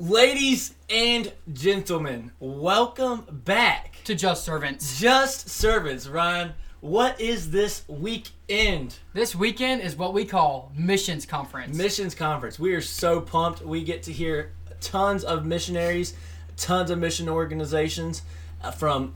Ladies 0.00 0.74
and 0.90 1.32
gentlemen, 1.52 2.32
welcome 2.40 3.26
back. 3.30 3.94
to 4.02 4.16
Just 4.16 4.44
Servants. 4.44 4.98
Just 4.98 5.48
Servants, 5.48 6.08
Ryan. 6.08 6.54
What 6.80 7.20
is 7.20 7.52
this 7.52 7.84
weekend? 7.86 8.98
This 9.12 9.36
weekend 9.36 9.82
is 9.82 9.94
what 9.94 10.12
we 10.12 10.24
call 10.24 10.72
Missions 10.76 11.26
Conference. 11.26 11.76
Missions 11.76 12.16
Conference. 12.16 12.58
We 12.58 12.74
are 12.74 12.80
so 12.80 13.20
pumped. 13.20 13.62
We 13.62 13.84
get 13.84 14.02
to 14.02 14.12
hear 14.12 14.50
tons 14.80 15.22
of 15.22 15.46
missionaries, 15.46 16.14
tons 16.56 16.90
of 16.90 16.98
mission 16.98 17.28
organizations 17.28 18.22
uh, 18.64 18.72
from 18.72 19.14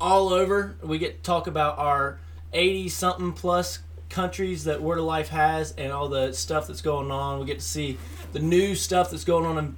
all 0.00 0.32
over. 0.32 0.74
We 0.82 0.96
get 0.96 1.18
to 1.18 1.22
talk 1.22 1.46
about 1.48 1.76
our 1.76 2.18
80 2.54 2.88
something 2.88 3.32
plus 3.34 3.80
countries 4.08 4.64
that 4.64 4.80
Word 4.80 4.98
of 4.98 5.04
Life 5.04 5.28
has 5.28 5.72
and 5.72 5.92
all 5.92 6.08
the 6.08 6.32
stuff 6.32 6.66
that's 6.66 6.80
going 6.80 7.10
on. 7.10 7.40
We 7.40 7.44
get 7.44 7.58
to 7.58 7.64
see 7.64 7.98
the 8.32 8.38
new 8.38 8.74
stuff 8.74 9.10
that's 9.10 9.24
going 9.24 9.44
on 9.44 9.58
in 9.58 9.76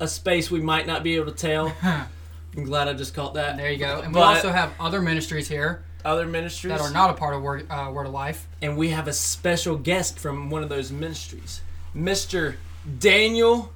a 0.00 0.08
space 0.08 0.50
we 0.50 0.60
might 0.60 0.86
not 0.86 1.02
be 1.02 1.16
able 1.16 1.26
to 1.32 1.36
tell. 1.36 1.72
I'm 1.82 2.64
glad 2.64 2.88
I 2.88 2.92
just 2.94 3.14
caught 3.14 3.34
that. 3.34 3.56
there 3.56 3.70
you 3.70 3.78
go. 3.78 4.00
And 4.00 4.14
we 4.14 4.20
also 4.20 4.50
have 4.50 4.72
other 4.80 5.00
ministries 5.00 5.48
here 5.48 5.84
Other 6.04 6.26
ministries 6.26 6.72
that 6.72 6.80
are 6.80 6.90
not 6.90 7.10
a 7.10 7.14
part 7.14 7.34
of 7.34 7.42
Word, 7.42 7.66
uh, 7.70 7.90
Word 7.92 8.06
of 8.06 8.12
Life. 8.12 8.48
and 8.62 8.76
we 8.76 8.88
have 8.90 9.06
a 9.08 9.12
special 9.12 9.76
guest 9.76 10.18
from 10.18 10.50
one 10.50 10.62
of 10.62 10.68
those 10.68 10.90
ministries, 10.90 11.60
Mr. 11.94 12.56
Daniel 12.98 13.72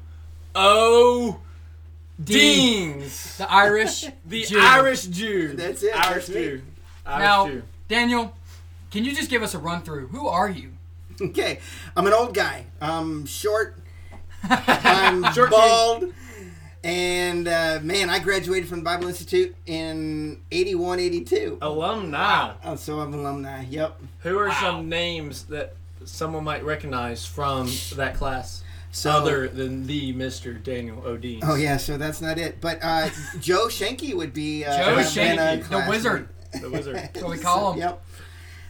O. 0.55 1.41
Deans, 2.23 3.37
The 3.39 3.51
Irish. 3.51 4.05
the 4.27 4.43
Jew. 4.45 4.59
Irish 4.61 5.05
Jew. 5.07 5.55
That's 5.55 5.83
it, 5.83 5.95
Irish 5.95 6.27
that's 6.27 6.29
me. 6.29 6.34
Jew. 6.34 6.62
Irish 7.07 7.25
Now, 7.25 7.47
Jew. 7.48 7.62
Daniel, 7.89 8.37
can 8.91 9.05
you 9.05 9.15
just 9.15 9.29
give 9.31 9.43
us 9.43 9.55
a 9.55 9.59
run 9.59 9.83
through? 9.83 10.09
Who 10.09 10.27
are 10.29 10.48
you? 10.51 10.70
Okay, 11.20 11.61
I'm 11.97 12.07
an 12.07 12.12
old 12.15 12.34
guy. 12.34 12.65
I'm 12.81 13.27
short. 13.27 13.77
I'm 14.45 15.33
Short 15.35 15.51
bald. 15.51 16.13
And 16.85 17.47
uh, 17.47 17.79
man, 17.83 18.11
I 18.11 18.19
graduated 18.19 18.69
from 18.69 18.79
the 18.79 18.84
Bible 18.84 19.07
Institute 19.07 19.55
in 19.67 20.41
81, 20.51 20.99
82. 20.99 21.59
Alumni. 21.62 22.55
Oh, 22.65 22.75
so 22.75 22.99
I'm 22.99 23.15
an 23.15 23.21
alumni. 23.21 23.65
Yep. 23.71 24.01
Who 24.21 24.37
are 24.39 24.53
some 24.55 24.89
names 24.89 25.45
that 25.45 25.75
someone 26.05 26.43
might 26.43 26.65
recognize 26.65 27.25
from 27.25 27.71
that 27.95 28.17
class, 28.17 28.65
So, 28.91 29.12
other 29.12 29.47
than 29.47 29.87
the 29.87 30.12
Mr. 30.12 30.61
Daniel 30.61 31.01
O'Deens? 31.06 31.45
oh 31.47 31.55
yeah, 31.55 31.77
so 31.77 31.97
that's 31.97 32.21
not 32.21 32.37
it. 32.39 32.61
But 32.61 32.81
uh, 32.83 33.11
Joe 33.39 33.69
Schenke 33.69 34.12
would 34.15 34.34
be 34.34 34.65
uh, 34.65 34.77
Joe 34.77 34.95
have 34.97 35.15
been 35.15 35.39
a 35.39 35.43
Schenke, 35.62 35.69
the 35.69 35.89
wizard. 35.89 36.29
the 36.61 36.69
wizard. 36.73 37.11
so 37.15 37.29
we 37.31 37.39
call 37.39 37.75
him. 37.75 37.79
Yep. 37.79 38.05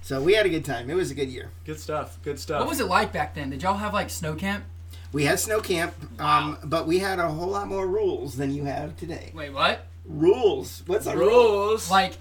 So 0.02 0.20
we 0.20 0.34
had 0.34 0.44
a 0.44 0.50
good 0.50 0.66
time. 0.66 0.90
It 0.90 0.94
was 0.94 1.10
a 1.10 1.14
good 1.14 1.30
year. 1.30 1.48
Good 1.64 1.80
stuff. 1.80 2.18
Good 2.22 2.38
stuff. 2.38 2.60
What 2.60 2.68
was 2.68 2.80
it 2.80 2.88
like 2.88 3.10
back 3.12 3.34
then? 3.34 3.48
Did 3.48 3.62
y'all 3.62 3.78
have 3.78 3.94
like 3.94 4.10
snow 4.10 4.34
camp? 4.34 4.64
We 5.12 5.24
had 5.24 5.38
snow 5.38 5.60
camp, 5.60 5.94
um, 6.18 6.56
but 6.64 6.86
we 6.86 6.98
had 6.98 7.18
a 7.18 7.28
whole 7.28 7.48
lot 7.48 7.68
more 7.68 7.86
rules 7.86 8.36
than 8.36 8.54
you 8.54 8.64
have 8.64 8.96
today. 8.96 9.30
Wait, 9.34 9.50
what? 9.50 9.86
Rules. 10.06 10.82
What's 10.86 11.06
a 11.06 11.16
rule? 11.16 11.28
rules? 11.28 11.90
Like, 11.90 12.14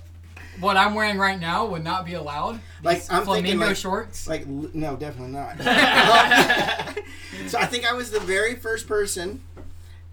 what 0.59 0.75
I'm 0.75 0.94
wearing 0.94 1.17
right 1.17 1.39
now 1.39 1.66
would 1.66 1.84
not 1.84 2.06
be 2.06 2.14
allowed? 2.14 2.59
Like 2.84 2.97
These 3.00 3.09
I'm 3.09 3.25
thinking 3.25 3.44
flamingo 3.44 3.67
like 3.67 3.78
shorts? 3.78 4.28
Like 4.28 4.45
no, 4.45 4.97
definitely 4.97 5.34
not. 5.34 5.58
so 7.47 7.58
I 7.58 7.66
think 7.66 7.89
I 7.89 7.94
was 7.94 8.12
the 8.12 8.19
very 8.19 8.56
first 8.56 8.88
person 8.88 9.42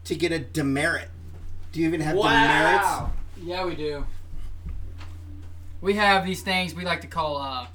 to 0.04 0.14
get 0.14 0.30
a 0.30 0.38
demerit. 0.38 1.10
Do 1.72 1.80
you 1.80 1.88
even 1.88 2.00
have 2.00 2.16
demerits? 2.16 2.84
wow. 2.84 3.12
Yeah, 3.42 3.64
we 3.64 3.74
do. 3.74 4.06
We 5.80 5.94
have 5.94 6.24
these 6.24 6.42
things 6.42 6.74
we 6.74 6.84
like 6.84 7.00
to 7.02 7.06
call 7.06 7.38
uh, 7.38 7.66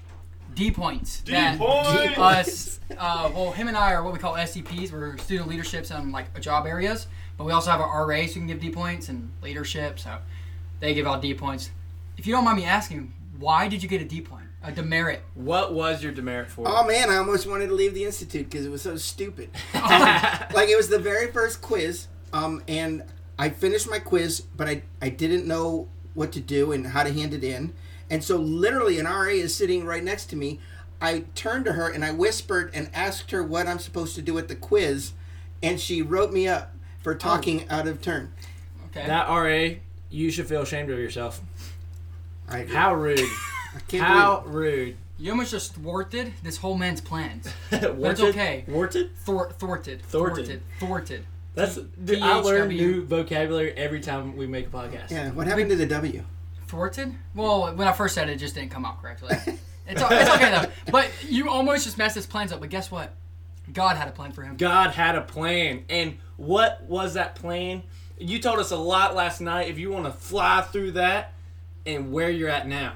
D 0.56 0.72
points. 0.72 1.22
that 1.22 1.58
points! 1.58 2.18
Us, 2.18 2.80
uh, 2.98 3.32
well, 3.34 3.52
him 3.52 3.68
and 3.68 3.78
I 3.78 3.94
are 3.94 4.04
what 4.04 4.14
we 4.14 4.20
call 4.20 4.34
SCPs. 4.34 4.92
We're 4.92 5.18
student 5.18 5.48
leaderships 5.48 5.92
on 5.92 6.12
like 6.12 6.40
job 6.40 6.66
areas, 6.66 7.08
but 7.38 7.46
we 7.46 7.52
also 7.52 7.72
have 7.72 7.82
our 7.82 8.06
RAs 8.06 8.34
who 8.34 8.40
can 8.42 8.48
give 8.48 8.60
D 8.60 8.70
points 8.70 9.10
and 9.10 9.32
leadership. 9.42 10.00
So 10.00 10.18
they 10.80 10.94
give 10.94 11.08
out 11.08 11.22
D 11.22 11.34
points. 11.34 11.72
If 12.18 12.28
you 12.28 12.34
don't 12.34 12.46
mind 12.46 12.58
me 12.58 12.66
asking, 12.66 13.14
why 13.40 13.68
did 13.68 13.82
you 13.82 13.90
get 13.90 14.02
a 14.02 14.06
D 14.06 14.22
point, 14.22 14.48
a 14.62 14.72
demerit? 14.72 15.24
What 15.34 15.74
was 15.74 16.04
your 16.04 16.12
demerit 16.12 16.50
for? 16.50 16.66
Oh 16.68 16.86
man, 16.86 17.10
I 17.10 17.18
almost 17.18 17.48
wanted 17.48 17.68
to 17.68 17.74
leave 17.74 17.94
the 17.94 18.06
institute 18.06 18.50
because 18.50 18.66
it 18.66 18.70
was 18.70 18.82
so 18.82 18.96
stupid. 18.98 19.50
like 19.74 20.70
it 20.70 20.78
was 20.78 20.90
the 20.90 21.00
very 21.00 21.32
first 21.32 21.62
quiz, 21.62 22.08
um, 22.32 22.64
and 22.68 23.04
I 23.38 23.50
finished 23.50 23.90
my 23.90 24.00
quiz, 24.00 24.42
but 24.42 24.68
I 24.68 24.84
I 25.02 25.10
didn't 25.10 25.48
know 25.48 25.88
what 26.14 26.32
to 26.34 26.40
do 26.40 26.72
and 26.72 26.86
how 26.88 27.04
to 27.04 27.12
hand 27.12 27.34
it 27.34 27.44
in, 27.44 27.74
and 28.14 28.24
so 28.24 28.38
literally 28.38 29.00
an 29.00 29.08
RA 29.08 29.24
is 29.24 29.56
sitting 29.56 29.88
right 29.88 30.04
next 30.04 30.28
to 30.28 30.36
me. 30.36 30.60
I 31.02 31.24
turned 31.34 31.66
to 31.66 31.74
her 31.74 31.90
and 31.90 32.06
I 32.06 32.12
whispered 32.12 32.70
and 32.72 32.92
asked 32.94 33.32
her 33.32 33.42
what 33.42 33.66
I'm 33.66 33.80
supposed 33.80 34.14
to 34.14 34.22
do 34.22 34.38
at 34.38 34.48
the 34.50 34.56
quiz, 34.56 35.14
and 35.64 35.80
she 35.80 36.04
wrote 36.04 36.32
me 36.32 36.48
up 36.48 36.76
for 37.02 37.16
oh. 37.16 37.18
talking 37.18 37.68
out 37.70 37.88
of 37.88 38.04
turn. 38.04 38.32
Okay. 38.86 39.08
That 39.08 39.28
RA, 39.28 39.80
you 40.12 40.30
should 40.30 40.46
feel 40.46 40.62
ashamed 40.62 40.92
of 40.92 41.00
yourself. 41.00 41.42
I 42.48 42.60
agree. 42.60 42.76
How 42.76 42.94
rude. 42.94 43.20
I 43.76 43.80
can't 43.88 44.04
How 44.04 44.42
believe 44.42 44.56
rude. 44.56 44.98
you 45.18 45.32
almost 45.32 45.50
just 45.50 45.74
thwarted 45.74 46.34
this 46.44 46.58
whole 46.58 46.78
man's 46.78 47.02
plans. 47.02 47.52
Warted? 47.72 48.26
okay. 48.26 48.64
Warted? 48.68 49.10
Thwart, 49.26 49.58
thwarted. 49.58 50.04
Thwarted. 50.04 50.46
Thwarted. 50.46 50.62
Thwarted. 50.80 51.26
That's 51.56 51.76
T- 51.76 51.88
dude, 52.04 52.22
I 52.22 52.36
learn 52.36 52.70
THW. 52.70 52.78
new 52.78 53.06
vocabulary 53.06 53.74
every 53.74 54.02
time 54.02 54.38
we 54.38 54.46
make 54.46 54.68
a 54.68 54.70
podcast. 54.70 55.10
Yeah, 55.10 55.32
what 55.32 55.48
happened 55.48 55.72
to 55.72 55.76
the 55.76 55.88
W? 55.88 56.24
Thwarted? 56.74 57.14
Well, 57.36 57.76
when 57.76 57.88
I 57.88 57.92
first 57.92 58.16
said 58.16 58.30
it, 58.30 58.34
it 58.34 58.38
just 58.38 58.56
didn't 58.56 58.72
come 58.72 58.84
out 58.84 59.00
correctly. 59.00 59.38
It's, 59.86 60.02
it's 60.02 60.30
okay 60.30 60.50
though. 60.50 60.92
But 60.94 61.12
you 61.28 61.50
almost 61.50 61.84
just 61.84 61.98
messed 61.98 62.16
his 62.16 62.26
plans 62.26 62.54
up. 62.54 62.62
But 62.62 62.70
guess 62.70 62.90
what? 62.90 63.14
God 63.74 63.98
had 63.98 64.08
a 64.08 64.12
plan 64.12 64.32
for 64.32 64.42
him. 64.42 64.56
God 64.56 64.92
had 64.92 65.16
a 65.16 65.22
plan. 65.22 65.84
And 65.90 66.20
what 66.38 66.82
was 66.84 67.16
that 67.16 67.36
plan? 67.36 67.84
You 68.18 68.40
told 68.40 68.60
us 68.60 68.72
a 68.72 68.78
lot 68.78 69.14
last 69.14 69.42
night. 69.42 69.68
If 69.68 69.78
you 69.78 69.92
want 69.92 70.06
to 70.06 70.12
fly 70.12 70.62
through 70.62 70.92
that 70.92 71.34
and 71.86 72.14
where 72.14 72.30
you're 72.30 72.48
at 72.48 72.66
now. 72.66 72.94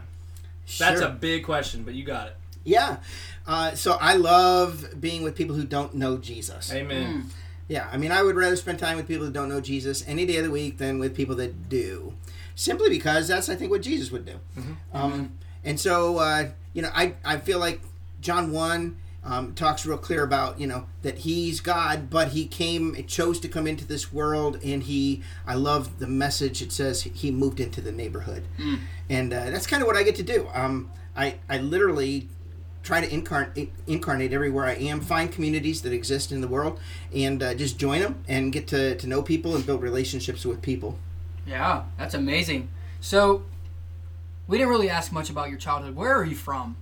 That's 0.80 1.02
a 1.02 1.10
big 1.10 1.44
question, 1.44 1.84
but 1.84 1.94
you 1.94 2.06
got 2.06 2.28
it. 2.28 2.38
Yeah. 2.64 3.00
Uh, 3.46 3.76
so 3.76 3.98
I 4.00 4.14
love 4.14 5.00
being 5.00 5.24
with 5.24 5.36
people 5.36 5.58
who 5.58 5.66
don't 5.66 5.94
know 5.94 6.18
Jesus. 6.18 6.74
Amen. 6.74 7.30
Yeah, 7.68 7.90
I 7.92 7.98
mean, 7.98 8.14
I 8.14 8.24
would 8.24 8.38
rather 8.38 8.56
spend 8.56 8.80
time 8.80 8.96
with 8.96 9.10
people 9.10 9.26
who 9.26 9.32
don't 9.34 9.50
know 9.50 9.60
Jesus 9.60 10.08
any 10.08 10.26
day 10.26 10.38
of 10.38 10.46
the 10.46 10.52
week 10.52 10.78
than 10.78 11.00
with 11.00 11.14
people 11.14 11.36
that 11.36 11.68
do. 11.68 12.14
Simply 12.58 12.90
because 12.90 13.28
that's, 13.28 13.50
I 13.50 13.56
think, 13.56 13.70
what 13.70 13.84
Jesus 13.84 14.12
would 14.12 14.26
do. 14.26 14.40
Um, 14.92 15.38
and 15.64 15.80
so, 15.80 16.18
uh, 16.18 16.50
you 16.74 16.82
know, 16.82 16.90
I, 16.92 17.14
I 17.24 17.38
feel 17.38 17.60
like 17.60 17.82
John 18.20 18.52
1 18.52 18.98
um, 19.24 19.54
talks 19.54 19.86
real 19.86 20.00
clear 20.00 20.24
about, 20.24 20.60
you 20.60 20.66
know, 20.66 20.88
that 21.04 21.20
he's 21.20 21.60
God, 21.62 22.10
but 22.10 22.30
he 22.30 22.48
came, 22.48 22.96
chose 23.06 23.40
to 23.42 23.48
come 23.48 23.68
into 23.68 23.86
this 23.86 24.12
world, 24.12 24.58
and 24.64 24.82
he, 24.82 25.22
I 25.46 25.54
love 25.54 26.00
the 26.00 26.08
message. 26.08 26.64
It 26.64 26.72
says 26.72 27.04
he 27.04 27.30
moved 27.30 27.60
into 27.60 27.80
the 27.80 27.92
neighborhood. 27.92 28.48
And 29.08 29.32
uh, 29.32 29.52
that's 29.52 29.68
kind 29.68 29.84
of 29.84 29.88
what 29.88 29.96
I 29.96 30.02
get 30.02 30.16
to 30.16 30.24
do. 30.24 30.50
Um, 30.52 30.90
I, 31.16 31.36
I 31.48 31.60
literally 31.60 32.28
try 32.82 33.02
to 33.02 33.14
incarnate, 33.14 33.72
incarnate 33.86 34.34
everywhere 34.34 34.66
I 34.66 34.74
am, 34.76 35.02
find 35.02 35.32
communities 35.32 35.84
that 35.84 35.94
exist 35.94 36.32
in 36.32 36.42
the 36.42 36.48
world, 36.48 36.80
and 37.14 37.44
uh, 37.44 37.54
just 37.54 37.78
join 37.78 38.02
them 38.02 38.24
and 38.28 38.52
get 38.52 38.66
to, 38.70 38.96
to 38.96 39.06
know 39.08 39.22
people 39.22 39.56
and 39.56 39.64
build 39.64 39.84
relationships 39.84 40.44
with 40.44 40.64
people. 40.64 40.98
Yeah, 41.48 41.84
that's 41.98 42.14
amazing. 42.14 42.70
So, 43.00 43.44
we 44.48 44.58
didn't 44.58 44.70
really 44.70 44.90
ask 44.90 45.12
much 45.12 45.30
about 45.30 45.50
your 45.50 45.58
childhood. 45.58 45.96
Where 45.96 46.14
are 46.16 46.24
you 46.26 46.36
from? 46.36 46.76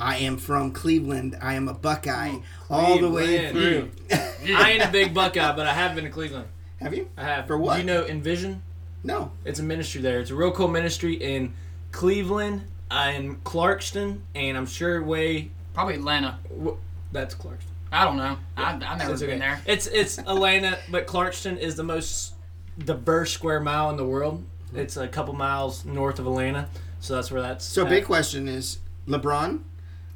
I 0.00 0.16
am 0.18 0.36
from 0.36 0.72
Cleveland. 0.72 1.36
I 1.40 1.54
am 1.54 1.68
a 1.68 1.74
Buckeye 1.74 2.36
all 2.68 2.98
the 2.98 3.08
way 3.10 3.50
through. 3.50 3.90
Cleveland. 4.08 4.56
I 4.62 4.72
ain't 4.72 4.84
a 4.84 4.90
big 4.90 5.14
Buckeye, 5.14 5.54
but 5.54 5.66
I 5.66 5.72
have 5.72 5.94
been 5.94 6.04
to 6.04 6.10
Cleveland. 6.10 6.48
Have 6.80 6.94
you? 6.94 7.08
I 7.16 7.22
have. 7.22 7.46
For 7.46 7.56
what? 7.56 7.74
Do 7.74 7.80
you 7.80 7.86
know 7.86 8.04
Envision? 8.04 8.62
No. 9.04 9.30
It's 9.44 9.60
a 9.60 9.62
ministry 9.62 10.00
there. 10.00 10.20
It's 10.20 10.30
a 10.30 10.34
real 10.34 10.50
cool 10.52 10.68
ministry 10.68 11.14
in 11.14 11.54
Cleveland, 11.92 12.62
in 12.90 13.36
Clarkston, 13.44 14.20
and 14.34 14.56
I'm 14.56 14.66
sure 14.66 15.02
way. 15.02 15.50
Probably 15.74 15.94
Atlanta. 15.94 16.38
w- 16.50 16.76
That's 17.12 17.34
Clarkston. 17.34 17.70
I 17.92 18.04
don't 18.04 18.16
know. 18.16 18.36
I, 18.56 18.72
I've 18.72 18.98
never 18.98 19.12
It's 19.12 19.20
been 19.22 19.30
okay. 19.30 19.38
there. 19.38 19.60
It's 19.66 19.86
it's 19.86 20.18
Atlanta, 20.18 20.78
but 20.90 21.06
Clarkston 21.06 21.56
is 21.58 21.76
the 21.76 21.84
most 21.84 22.34
diverse 22.78 23.32
square 23.32 23.60
mile 23.60 23.90
in 23.90 23.96
the 23.96 24.04
world. 24.06 24.44
Mm-hmm. 24.68 24.78
It's 24.80 24.96
a 24.96 25.08
couple 25.08 25.34
miles 25.34 25.84
north 25.84 26.18
of 26.18 26.26
Atlanta, 26.26 26.68
so 27.00 27.14
that's 27.14 27.30
where 27.30 27.42
that's. 27.42 27.64
So, 27.64 27.84
at. 27.84 27.88
big 27.90 28.04
question 28.04 28.48
is 28.48 28.78
LeBron 29.08 29.60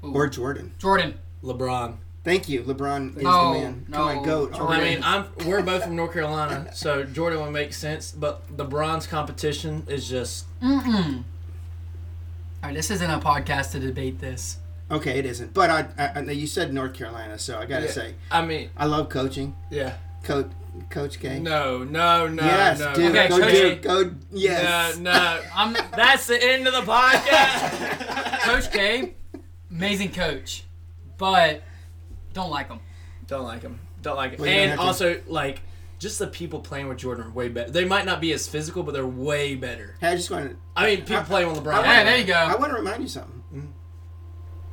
or 0.02 0.26
Jordan? 0.28 0.72
Jordan. 0.78 1.14
LeBron. 1.42 1.96
Thank 2.24 2.48
you. 2.48 2.62
LeBron 2.62 3.16
is 3.16 3.22
No, 3.22 3.54
the 3.54 3.60
man. 3.60 3.86
no, 3.88 4.04
my 4.04 4.24
goat. 4.24 4.52
Jordan. 4.54 4.80
I 4.80 4.80
mean, 4.84 5.00
I'm 5.02 5.26
we're 5.46 5.62
both 5.62 5.84
from 5.84 5.96
North 5.96 6.12
Carolina, 6.12 6.70
so 6.74 7.04
Jordan 7.04 7.40
would 7.40 7.52
make 7.52 7.72
sense. 7.72 8.10
But 8.10 8.54
LeBron's 8.56 9.06
competition 9.06 9.84
is 9.88 10.08
just 10.08 10.44
Mm-mm. 10.60 11.22
All 12.62 12.70
right, 12.70 12.74
this 12.74 12.90
isn't 12.90 13.08
a 13.10 13.18
podcast 13.20 13.70
to 13.72 13.78
debate 13.78 14.18
this. 14.18 14.58
okay, 14.90 15.18
it 15.18 15.24
isn't. 15.26 15.54
But 15.54 15.70
I, 15.70 15.86
I, 15.96 16.10
I 16.16 16.20
you 16.32 16.46
said 16.48 16.74
North 16.74 16.92
Carolina, 16.94 17.38
so 17.38 17.56
I 17.58 17.66
got 17.66 17.78
to 17.80 17.84
Yeah. 17.86 17.90
say, 17.92 18.14
I 18.32 18.44
mean, 18.44 18.70
I 18.76 18.86
love 18.86 19.08
coaching. 19.08 19.54
yeah. 19.70 19.94
Coach, 20.24 20.50
Coach 20.90 21.20
K. 21.20 21.38
No, 21.38 21.84
no, 21.84 22.26
no, 22.28 22.42
yes, 22.44 22.78
no. 22.78 22.94
dude. 22.94 23.10
Okay, 23.16 23.28
go, 23.28 23.38
Coach- 23.38 23.52
dude. 23.52 23.82
Go. 23.82 24.14
Yes. 24.32 24.98
No, 24.98 25.12
no. 25.12 25.40
I'm 25.54 25.72
That's 25.94 26.26
the 26.26 26.42
end 26.42 26.66
of 26.66 26.74
the 26.74 26.90
podcast. 26.90 28.40
Coach 28.42 28.70
K, 28.72 29.14
amazing 29.70 30.12
coach, 30.12 30.64
but 31.16 31.62
don't 32.32 32.50
like 32.50 32.68
him. 32.68 32.80
Don't 33.26 33.44
like 33.44 33.62
him. 33.62 33.78
Don't 34.02 34.16
like 34.16 34.32
him. 34.32 34.40
Well, 34.40 34.48
and 34.50 34.70
have 34.70 34.78
to- 34.80 34.84
also, 34.86 35.20
like, 35.26 35.60
just 35.98 36.18
the 36.18 36.26
people 36.28 36.60
playing 36.60 36.88
with 36.88 36.98
Jordan 36.98 37.26
are 37.26 37.30
way 37.30 37.48
better. 37.48 37.70
They 37.70 37.84
might 37.84 38.06
not 38.06 38.20
be 38.20 38.32
as 38.32 38.46
physical, 38.48 38.82
but 38.84 38.92
they're 38.94 39.06
way 39.06 39.54
better. 39.56 39.96
Hey, 40.00 40.08
I 40.08 40.14
just 40.14 40.30
want 40.30 40.50
to. 40.50 40.56
I 40.76 40.86
mean, 40.86 40.98
people 41.00 41.16
I- 41.16 41.22
playing 41.24 41.48
with 41.52 41.58
LeBron. 41.62 41.82
Yeah, 41.82 42.04
there 42.04 42.18
you 42.18 42.24
go. 42.24 42.34
I 42.34 42.54
want 42.56 42.70
to 42.72 42.78
remind 42.78 43.02
you 43.02 43.08
something. 43.08 43.42
Hmm? 43.50 43.66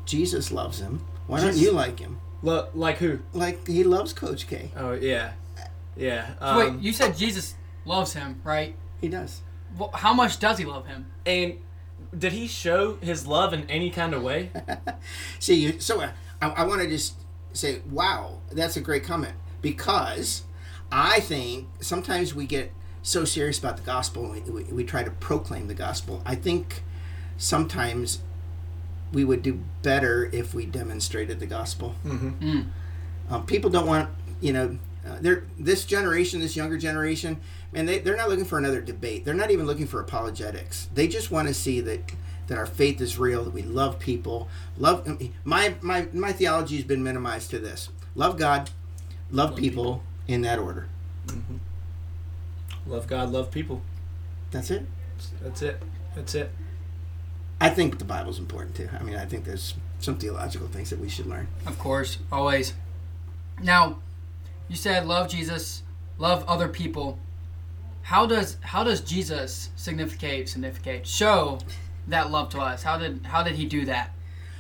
Jesus 0.06 0.52
loves 0.52 0.80
him. 0.80 1.04
Why 1.28 1.42
don't 1.42 1.56
you 1.58 1.72
like 1.72 2.00
him? 2.00 2.20
Look, 2.44 2.70
like 2.76 2.98
who? 2.98 3.20
Like 3.34 3.66
he 3.68 3.84
loves 3.84 4.14
Coach 4.14 4.48
K. 4.48 4.72
Oh 4.78 4.92
yeah, 4.94 5.34
yeah. 5.96 6.34
So 6.40 6.46
Um, 6.46 6.58
wait, 6.58 6.84
you 6.84 6.94
said 6.94 7.16
Jesus 7.18 7.56
loves 7.86 8.14
him, 8.14 8.42
right? 8.44 8.76
He 9.02 9.10
does. 9.10 9.42
Well, 9.78 9.92
how 9.94 10.14
much 10.14 10.40
does 10.40 10.58
he 10.58 10.66
love 10.66 10.88
him? 10.88 11.08
and 11.26 11.58
did 12.18 12.32
he 12.32 12.48
show 12.48 12.96
his 13.02 13.28
love 13.28 13.54
in 13.54 13.70
any 13.70 13.90
kind 13.90 14.14
of 14.14 14.22
way? 14.24 14.52
See, 15.40 15.56
you, 15.56 15.80
so 15.80 16.02
uh, 16.02 16.12
I, 16.42 16.50
I 16.50 16.64
want 16.64 16.82
to 16.82 16.88
just 16.88 17.16
say, 17.54 17.82
wow, 17.90 18.40
that's 18.52 18.78
a 18.78 18.82
great 18.82 19.04
comment 19.04 19.36
because 19.62 20.44
I 20.92 21.20
think 21.20 21.68
sometimes 21.80 22.34
we 22.34 22.46
get 22.46 22.72
so 23.02 23.26
serious 23.26 23.60
about 23.60 23.78
the 23.78 23.84
gospel 23.84 24.32
and 24.32 24.46
we, 24.46 24.64
we, 24.64 24.64
we 24.72 24.84
try 24.84 25.04
to 25.04 25.12
proclaim 25.12 25.68
the 25.68 25.74
gospel. 25.74 26.22
I 26.26 26.36
think 26.36 26.84
sometimes 27.38 28.20
we 29.12 29.24
would 29.24 29.42
do 29.42 29.60
better 29.82 30.30
if 30.32 30.54
we 30.54 30.66
demonstrated 30.66 31.40
the 31.40 31.46
gospel. 31.46 31.96
Mm-hmm. 32.06 32.62
Um, 33.30 33.46
people 33.46 33.70
don't 33.70 33.88
want, 33.88 34.10
you 34.42 34.54
know, 34.54 34.78
uh, 35.06 35.18
they're 35.22 35.44
this 35.60 35.86
generation, 35.86 36.40
this 36.40 36.56
younger 36.56 36.78
generation, 36.78 37.40
man, 37.72 37.86
they, 37.86 38.00
they're 38.00 38.18
not 38.18 38.30
looking 38.30 38.46
for 38.46 38.58
another 38.58 38.82
debate. 38.82 39.24
They're 39.24 39.34
not 39.34 39.52
even 39.52 39.66
looking 39.66 39.88
for 39.88 40.00
apologetics. 40.00 40.90
They 40.94 41.08
just 41.08 41.32
want 41.32 41.48
to 41.48 41.54
see 41.54 41.80
that 41.82 42.12
that 42.48 42.58
our 42.58 42.66
faith 42.66 43.02
is 43.02 43.18
real, 43.18 43.44
that 43.44 43.54
we 43.54 43.64
love 43.64 44.00
people. 44.00 44.48
Love 44.78 45.08
my 45.44 45.76
my 45.82 46.08
my 46.14 46.32
theology 46.32 46.76
has 46.76 46.86
been 46.86 47.04
minimized 47.04 47.50
to 47.52 47.60
this: 47.60 47.90
love 48.16 48.38
God, 48.38 48.72
love, 49.32 49.56
people, 49.56 50.04
in 50.28 50.42
that 50.42 50.60
order. 50.60 50.88
Love 52.88 53.08
God, 53.08 53.32
love 53.32 53.52
people. 53.52 53.82
That's 54.52 54.72
it. 54.72 54.86
That's 55.42 55.62
it. 55.62 55.82
That's 56.16 56.36
it. 56.36 56.52
I 57.60 57.70
think 57.70 58.00
the 58.00 58.06
Bible's 58.06 58.40
important 58.40 58.76
too. 58.76 58.90
I 59.00 59.04
mean, 59.04 59.16
I 59.16 59.26
think 59.26 59.46
there's 59.46 59.76
some 60.00 60.18
theological 60.18 60.68
things 60.68 60.90
that 60.90 61.00
we 61.00 61.10
should 61.10 61.26
learn. 61.26 61.48
Of 61.66 61.80
course, 61.80 62.20
always. 62.32 62.74
Now, 63.62 64.00
you 64.68 64.76
said 64.76 65.06
love 65.06 65.30
Jesus, 65.30 65.84
love 66.18 66.44
other 66.48 66.68
people. 66.68 67.20
How 68.04 68.26
does 68.26 68.58
how 68.62 68.84
does 68.84 69.02
Jesus 69.02 69.70
significate 69.76 70.50
significate 70.50 71.08
show 71.08 71.60
that 72.08 72.32
love 72.32 72.50
to 72.50 72.60
us? 72.60 72.84
How 72.84 72.98
did 72.98 73.26
how 73.26 73.44
did 73.44 73.56
he 73.56 73.66
do 73.66 73.86
that? 73.86 74.12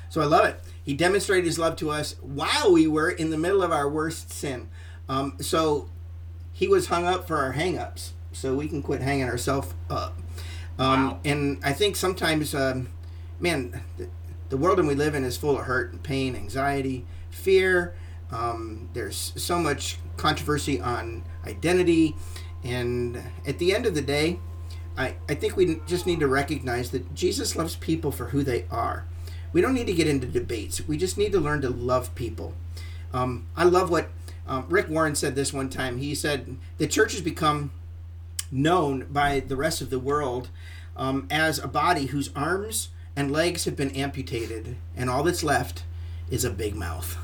So 0.09 0.21
I 0.21 0.25
love 0.25 0.45
it. 0.45 0.59
He 0.83 0.93
demonstrated 0.93 1.45
his 1.45 1.59
love 1.59 1.75
to 1.77 1.89
us 1.89 2.15
while 2.21 2.71
we 2.71 2.87
were 2.87 3.09
in 3.09 3.31
the 3.31 3.37
middle 3.37 3.61
of 3.61 3.71
our 3.71 3.89
worst 3.89 4.31
sin. 4.31 4.69
Um, 5.09 5.37
so 5.41 5.89
he 6.53 6.67
was 6.67 6.87
hung 6.87 7.05
up 7.05 7.27
for 7.27 7.37
our 7.37 7.51
hang-ups, 7.51 8.13
so 8.31 8.55
we 8.55 8.67
can 8.67 8.81
quit 8.81 9.01
hanging 9.01 9.25
ourselves 9.25 9.73
up. 9.89 10.17
Um, 10.79 11.07
Wow. 11.07 11.19
And 11.25 11.59
I 11.63 11.73
think 11.73 11.95
sometimes, 11.95 12.53
um, 12.53 12.89
man, 13.39 13.81
the, 13.97 14.09
the 14.49 14.57
world 14.57 14.79
in 14.79 14.87
we 14.87 14.95
live 14.95 15.15
in 15.15 15.23
is 15.23 15.37
full 15.37 15.57
of 15.57 15.65
hurt 15.65 15.91
and 15.91 16.01
pain, 16.01 16.35
anxiety, 16.35 17.05
fear. 17.29 17.93
Um, 18.31 18.89
there's 18.93 19.33
so 19.35 19.59
much 19.59 19.97
controversy 20.17 20.81
on 20.81 21.23
identity. 21.45 22.15
And 22.63 23.21
at 23.45 23.59
the 23.59 23.73
end 23.75 23.85
of 23.85 23.95
the 23.95 24.01
day, 24.01 24.39
I, 24.97 25.15
I 25.29 25.35
think 25.35 25.55
we 25.55 25.81
just 25.85 26.05
need 26.05 26.19
to 26.21 26.27
recognize 26.27 26.91
that 26.91 27.13
Jesus 27.13 27.55
loves 27.55 27.75
people 27.75 28.11
for 28.11 28.27
who 28.27 28.43
they 28.43 28.65
are. 28.71 29.05
We 29.53 29.61
don't 29.61 29.73
need 29.73 29.87
to 29.87 29.93
get 29.93 30.07
into 30.07 30.27
debates. 30.27 30.87
We 30.87 30.97
just 30.97 31.17
need 31.17 31.31
to 31.33 31.39
learn 31.39 31.61
to 31.61 31.69
love 31.69 32.13
people. 32.15 32.53
Um, 33.13 33.45
I 33.55 33.63
love 33.63 33.89
what 33.89 34.09
um, 34.47 34.65
Rick 34.69 34.89
Warren 34.89 35.15
said 35.15 35.35
this 35.35 35.53
one 35.53 35.69
time. 35.69 35.97
He 35.97 36.13
said, 36.15 36.57
The 36.77 36.87
church 36.87 37.13
has 37.13 37.21
become 37.21 37.71
known 38.51 39.05
by 39.09 39.39
the 39.39 39.55
rest 39.55 39.81
of 39.81 39.89
the 39.89 39.99
world 39.99 40.49
um, 40.95 41.27
as 41.29 41.59
a 41.59 41.67
body 41.67 42.07
whose 42.07 42.29
arms 42.35 42.89
and 43.15 43.31
legs 43.31 43.65
have 43.65 43.75
been 43.75 43.91
amputated, 43.91 44.75
and 44.95 45.09
all 45.09 45.23
that's 45.23 45.43
left 45.43 45.83
is 46.29 46.43
a 46.43 46.49
big 46.49 46.75
mouth. 46.75 47.17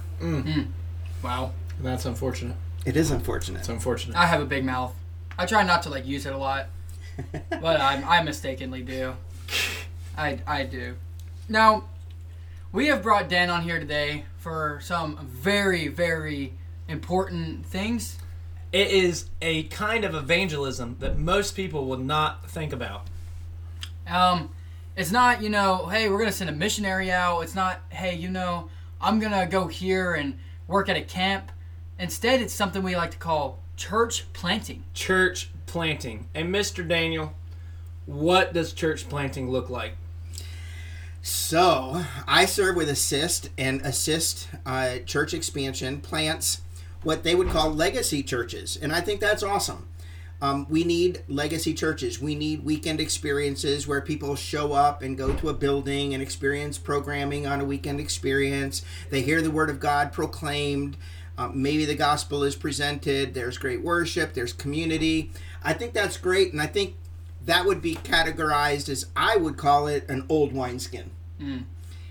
Wow. 1.23 1.51
That's 1.79 2.05
unfortunate. 2.05 2.57
It 2.85 2.97
is 2.97 3.11
unfortunate. 3.11 3.59
It's 3.59 3.69
unfortunate. 3.69 4.15
I 4.15 4.25
have 4.25 4.41
a 4.41 4.45
big 4.45 4.65
mouth. 4.65 4.95
I 5.37 5.45
try 5.45 5.63
not 5.63 5.83
to 5.83 5.89
like 5.89 6.05
use 6.05 6.25
it 6.25 6.33
a 6.33 6.37
lot, 6.37 6.67
but 7.49 7.81
I, 7.81 8.19
I 8.19 8.23
mistakenly 8.23 8.81
do. 8.81 9.15
I, 10.17 10.39
I 10.45 10.63
do. 10.63 10.95
Now, 11.47 11.85
we 12.71 12.87
have 12.87 13.03
brought 13.03 13.29
Dan 13.29 13.49
on 13.49 13.61
here 13.61 13.79
today 13.79 14.25
for 14.37 14.79
some 14.83 15.27
very, 15.27 15.87
very 15.87 16.53
important 16.87 17.65
things. 17.65 18.17
It 18.71 18.89
is 18.89 19.25
a 19.41 19.63
kind 19.63 20.05
of 20.05 20.15
evangelism 20.15 20.97
that 20.99 21.17
most 21.17 21.55
people 21.55 21.85
will 21.85 21.97
not 21.97 22.49
think 22.49 22.71
about. 22.71 23.07
Um, 24.07 24.49
it's 24.95 25.11
not, 25.11 25.41
you 25.41 25.49
know, 25.49 25.87
hey, 25.87 26.09
we're 26.09 26.19
gonna 26.19 26.31
send 26.31 26.49
a 26.49 26.53
missionary 26.53 27.11
out. 27.11 27.41
It's 27.41 27.55
not, 27.55 27.81
hey, 27.89 28.15
you 28.15 28.29
know, 28.29 28.69
I'm 28.99 29.19
gonna 29.19 29.47
go 29.47 29.67
here 29.67 30.13
and 30.13 30.39
work 30.67 30.89
at 30.89 30.97
a 30.97 31.01
camp. 31.01 31.51
Instead, 31.99 32.41
it's 32.41 32.53
something 32.53 32.83
we 32.83 32.95
like 32.95 33.11
to 33.11 33.17
call 33.17 33.59
church 33.77 34.31
planting. 34.33 34.83
Church 34.93 35.49
planting. 35.65 36.27
And 36.33 36.53
Mr. 36.53 36.87
Daniel, 36.87 37.33
what 38.05 38.53
does 38.53 38.73
church 38.73 39.07
planting 39.07 39.49
look 39.49 39.69
like? 39.69 39.95
So, 41.23 42.03
I 42.27 42.45
serve 42.45 42.75
with 42.75 42.89
Assist, 42.89 43.49
and 43.57 43.81
Assist 43.81 44.49
uh, 44.65 44.97
Church 45.05 45.35
Expansion 45.35 46.01
plants 46.01 46.61
what 47.03 47.23
they 47.23 47.35
would 47.35 47.49
call 47.49 47.69
legacy 47.69 48.23
churches. 48.23 48.77
And 48.81 48.91
I 48.91 49.01
think 49.01 49.19
that's 49.19 49.43
awesome. 49.43 49.87
Um, 50.41 50.65
we 50.69 50.83
need 50.83 51.23
legacy 51.27 51.73
churches. 51.73 52.19
We 52.19 52.33
need 52.33 52.65
weekend 52.65 52.99
experiences 52.99 53.87
where 53.87 54.01
people 54.01 54.35
show 54.35 54.73
up 54.73 55.03
and 55.03 55.17
go 55.17 55.33
to 55.33 55.49
a 55.49 55.53
building 55.53 56.13
and 56.13 56.23
experience 56.23 56.79
programming 56.79 57.45
on 57.45 57.61
a 57.61 57.65
weekend 57.65 57.99
experience. 57.99 58.83
They 59.11 59.21
hear 59.21 59.41
the 59.41 59.51
Word 59.51 59.69
of 59.69 59.79
God 59.79 60.11
proclaimed. 60.11 60.97
Um, 61.37 61.61
maybe 61.61 61.85
the 61.85 61.95
gospel 61.95 62.43
is 62.43 62.55
presented. 62.55 63.33
There's 63.33 63.57
great 63.57 63.81
worship. 63.83 64.33
There's 64.33 64.51
community. 64.53 65.31
I 65.63 65.73
think 65.73 65.93
that's 65.93 66.17
great. 66.17 66.51
And 66.51 66.61
I 66.61 66.67
think 66.67 66.95
that 67.45 67.65
would 67.65 67.81
be 67.81 67.95
categorized 67.95 68.89
as 68.89 69.05
I 69.15 69.37
would 69.37 69.57
call 69.57 69.87
it 69.87 70.09
an 70.09 70.25
old 70.27 70.53
wineskin. 70.53 71.11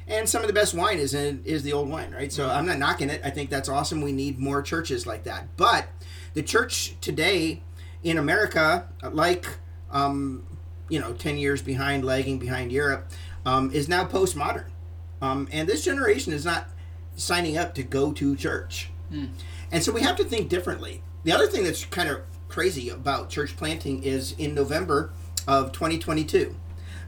And 0.08 0.28
some 0.28 0.42
of 0.42 0.48
the 0.48 0.52
best 0.52 0.74
wine 0.74 0.98
is 0.98 1.14
in, 1.14 1.42
is 1.44 1.62
the 1.62 1.72
old 1.72 1.88
wine, 1.88 2.12
right? 2.12 2.32
So 2.32 2.48
I'm 2.48 2.66
not 2.66 2.78
knocking 2.78 3.10
it. 3.10 3.20
I 3.24 3.30
think 3.30 3.50
that's 3.50 3.68
awesome. 3.68 4.00
We 4.00 4.10
need 4.12 4.40
more 4.40 4.62
churches 4.62 5.06
like 5.06 5.22
that. 5.24 5.56
But 5.56 5.86
the 6.34 6.42
church 6.42 6.96
today 7.00 7.62
in 8.02 8.18
America, 8.18 8.88
like 9.02 9.46
um, 9.90 10.44
you 10.88 11.00
know, 11.00 11.12
ten 11.12 11.38
years 11.38 11.62
behind, 11.62 12.04
lagging 12.04 12.38
behind 12.38 12.72
Europe, 12.72 13.10
um, 13.44 13.70
is 13.72 13.88
now 13.88 14.04
postmodern. 14.04 14.66
Um, 15.22 15.48
and 15.52 15.68
this 15.68 15.84
generation 15.84 16.32
is 16.32 16.44
not 16.44 16.68
signing 17.16 17.58
up 17.58 17.74
to 17.74 17.82
go 17.82 18.12
to 18.12 18.36
church. 18.36 18.90
And 19.72 19.82
so 19.82 19.92
we 19.92 20.02
have 20.02 20.16
to 20.16 20.24
think 20.24 20.48
differently. 20.48 21.02
The 21.24 21.32
other 21.32 21.46
thing 21.48 21.64
that's 21.64 21.84
kind 21.84 22.08
of 22.08 22.22
crazy 22.48 22.88
about 22.88 23.28
church 23.28 23.56
planting 23.56 24.02
is 24.02 24.32
in 24.38 24.54
November 24.54 25.12
of 25.46 25.72
2022. 25.72 26.54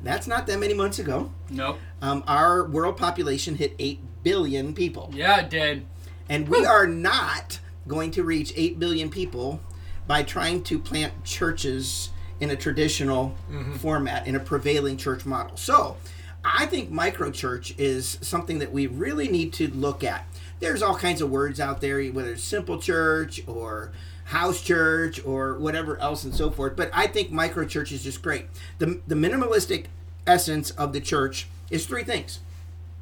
That's 0.02 0.26
not 0.26 0.46
that 0.48 0.58
many 0.58 0.74
months 0.74 0.98
ago. 0.98 1.32
Nope. 1.48 1.78
Um, 2.00 2.24
our 2.26 2.64
world 2.66 2.96
population 2.96 3.54
hit 3.54 3.74
8 3.78 4.00
billion 4.24 4.74
people. 4.74 5.10
Yeah, 5.14 5.40
it 5.40 5.50
did. 5.50 5.86
And 6.28 6.48
we 6.48 6.64
are 6.66 6.86
not 6.86 7.60
going 7.86 8.10
to 8.12 8.24
reach 8.24 8.52
8 8.56 8.78
billion 8.78 9.10
people 9.10 9.60
by 10.06 10.22
trying 10.22 10.62
to 10.64 10.78
plant 10.78 11.24
churches 11.24 12.10
in 12.40 12.50
a 12.50 12.56
traditional 12.56 13.36
mm-hmm. 13.50 13.74
format, 13.74 14.26
in 14.26 14.34
a 14.34 14.40
prevailing 14.40 14.96
church 14.96 15.24
model. 15.24 15.56
So 15.56 15.96
I 16.44 16.66
think 16.66 16.90
microchurch 16.90 17.74
is 17.78 18.18
something 18.20 18.58
that 18.58 18.72
we 18.72 18.86
really 18.86 19.28
need 19.28 19.52
to 19.54 19.68
look 19.68 20.02
at. 20.02 20.26
There's 20.58 20.82
all 20.82 20.96
kinds 20.96 21.20
of 21.20 21.30
words 21.30 21.60
out 21.60 21.80
there, 21.80 22.04
whether 22.06 22.32
it's 22.32 22.42
simple 22.42 22.78
church 22.78 23.40
or 23.46 23.92
house 24.24 24.62
church 24.62 25.24
or 25.24 25.58
whatever 25.58 25.98
else 25.98 26.24
and 26.24 26.34
so 26.34 26.50
forth. 26.50 26.76
But 26.76 26.90
I 26.92 27.06
think 27.06 27.30
microchurch 27.30 27.92
is 27.92 28.02
just 28.02 28.22
great. 28.22 28.46
The, 28.78 29.00
the 29.06 29.14
minimalistic 29.14 29.86
essence 30.26 30.70
of 30.72 30.92
the 30.92 31.00
church 31.00 31.48
is 31.70 31.86
three 31.86 32.04
things 32.04 32.40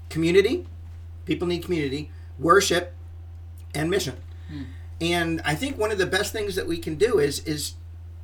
community, 0.08 0.66
people 1.24 1.46
need 1.46 1.64
community, 1.64 2.10
worship, 2.38 2.94
and 3.74 3.90
mission. 3.90 4.16
Hmm. 4.48 4.62
And 5.00 5.40
I 5.44 5.54
think 5.54 5.78
one 5.78 5.90
of 5.90 5.98
the 5.98 6.06
best 6.06 6.32
things 6.32 6.54
that 6.56 6.66
we 6.66 6.78
can 6.78 6.96
do 6.96 7.18
is 7.18 7.40
is 7.40 7.74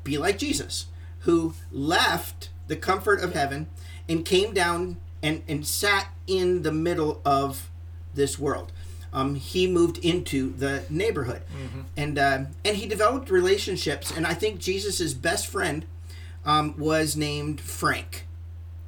be 0.04 0.18
like 0.18 0.38
Jesus, 0.38 0.86
who 1.20 1.54
left 1.72 2.50
the 2.68 2.76
comfort 2.76 3.20
of 3.20 3.34
heaven 3.34 3.66
and 4.08 4.24
came 4.24 4.52
down 4.52 4.98
and, 5.22 5.42
and 5.48 5.66
sat 5.66 6.08
in 6.26 6.62
the 6.62 6.72
middle 6.72 7.20
of 7.24 7.70
this 8.14 8.38
world. 8.38 8.72
Um, 9.12 9.36
he 9.36 9.66
moved 9.66 9.98
into 9.98 10.52
the 10.52 10.82
neighborhood, 10.90 11.42
and 11.96 12.18
uh, 12.18 12.44
and 12.64 12.76
he 12.76 12.86
developed 12.86 13.30
relationships. 13.30 14.12
And 14.14 14.26
I 14.26 14.34
think 14.34 14.60
Jesus's 14.60 15.14
best 15.14 15.46
friend 15.46 15.86
um, 16.44 16.76
was 16.76 17.16
named 17.16 17.60
Frank. 17.60 18.26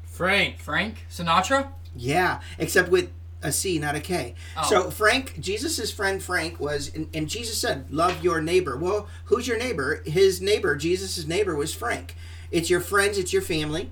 Frank. 0.04 0.58
Frank 0.58 1.06
Sinatra. 1.10 1.68
Yeah, 1.96 2.40
except 2.58 2.90
with 2.90 3.10
a 3.42 3.52
C, 3.52 3.78
not 3.78 3.94
a 3.94 4.00
K. 4.00 4.34
Oh. 4.56 4.68
So 4.68 4.90
Frank, 4.90 5.38
Jesus's 5.40 5.92
friend 5.92 6.22
Frank 6.22 6.58
was, 6.58 6.94
and, 6.94 7.08
and 7.14 7.28
Jesus 7.28 7.58
said, 7.58 7.90
"Love 7.90 8.22
your 8.22 8.40
neighbor." 8.40 8.76
Well, 8.76 9.08
who's 9.26 9.46
your 9.46 9.58
neighbor? 9.58 10.02
His 10.04 10.40
neighbor, 10.40 10.76
Jesus's 10.76 11.26
neighbor, 11.26 11.54
was 11.54 11.74
Frank. 11.74 12.16
It's 12.50 12.70
your 12.70 12.80
friends. 12.80 13.18
It's 13.18 13.32
your 13.32 13.42
family. 13.42 13.90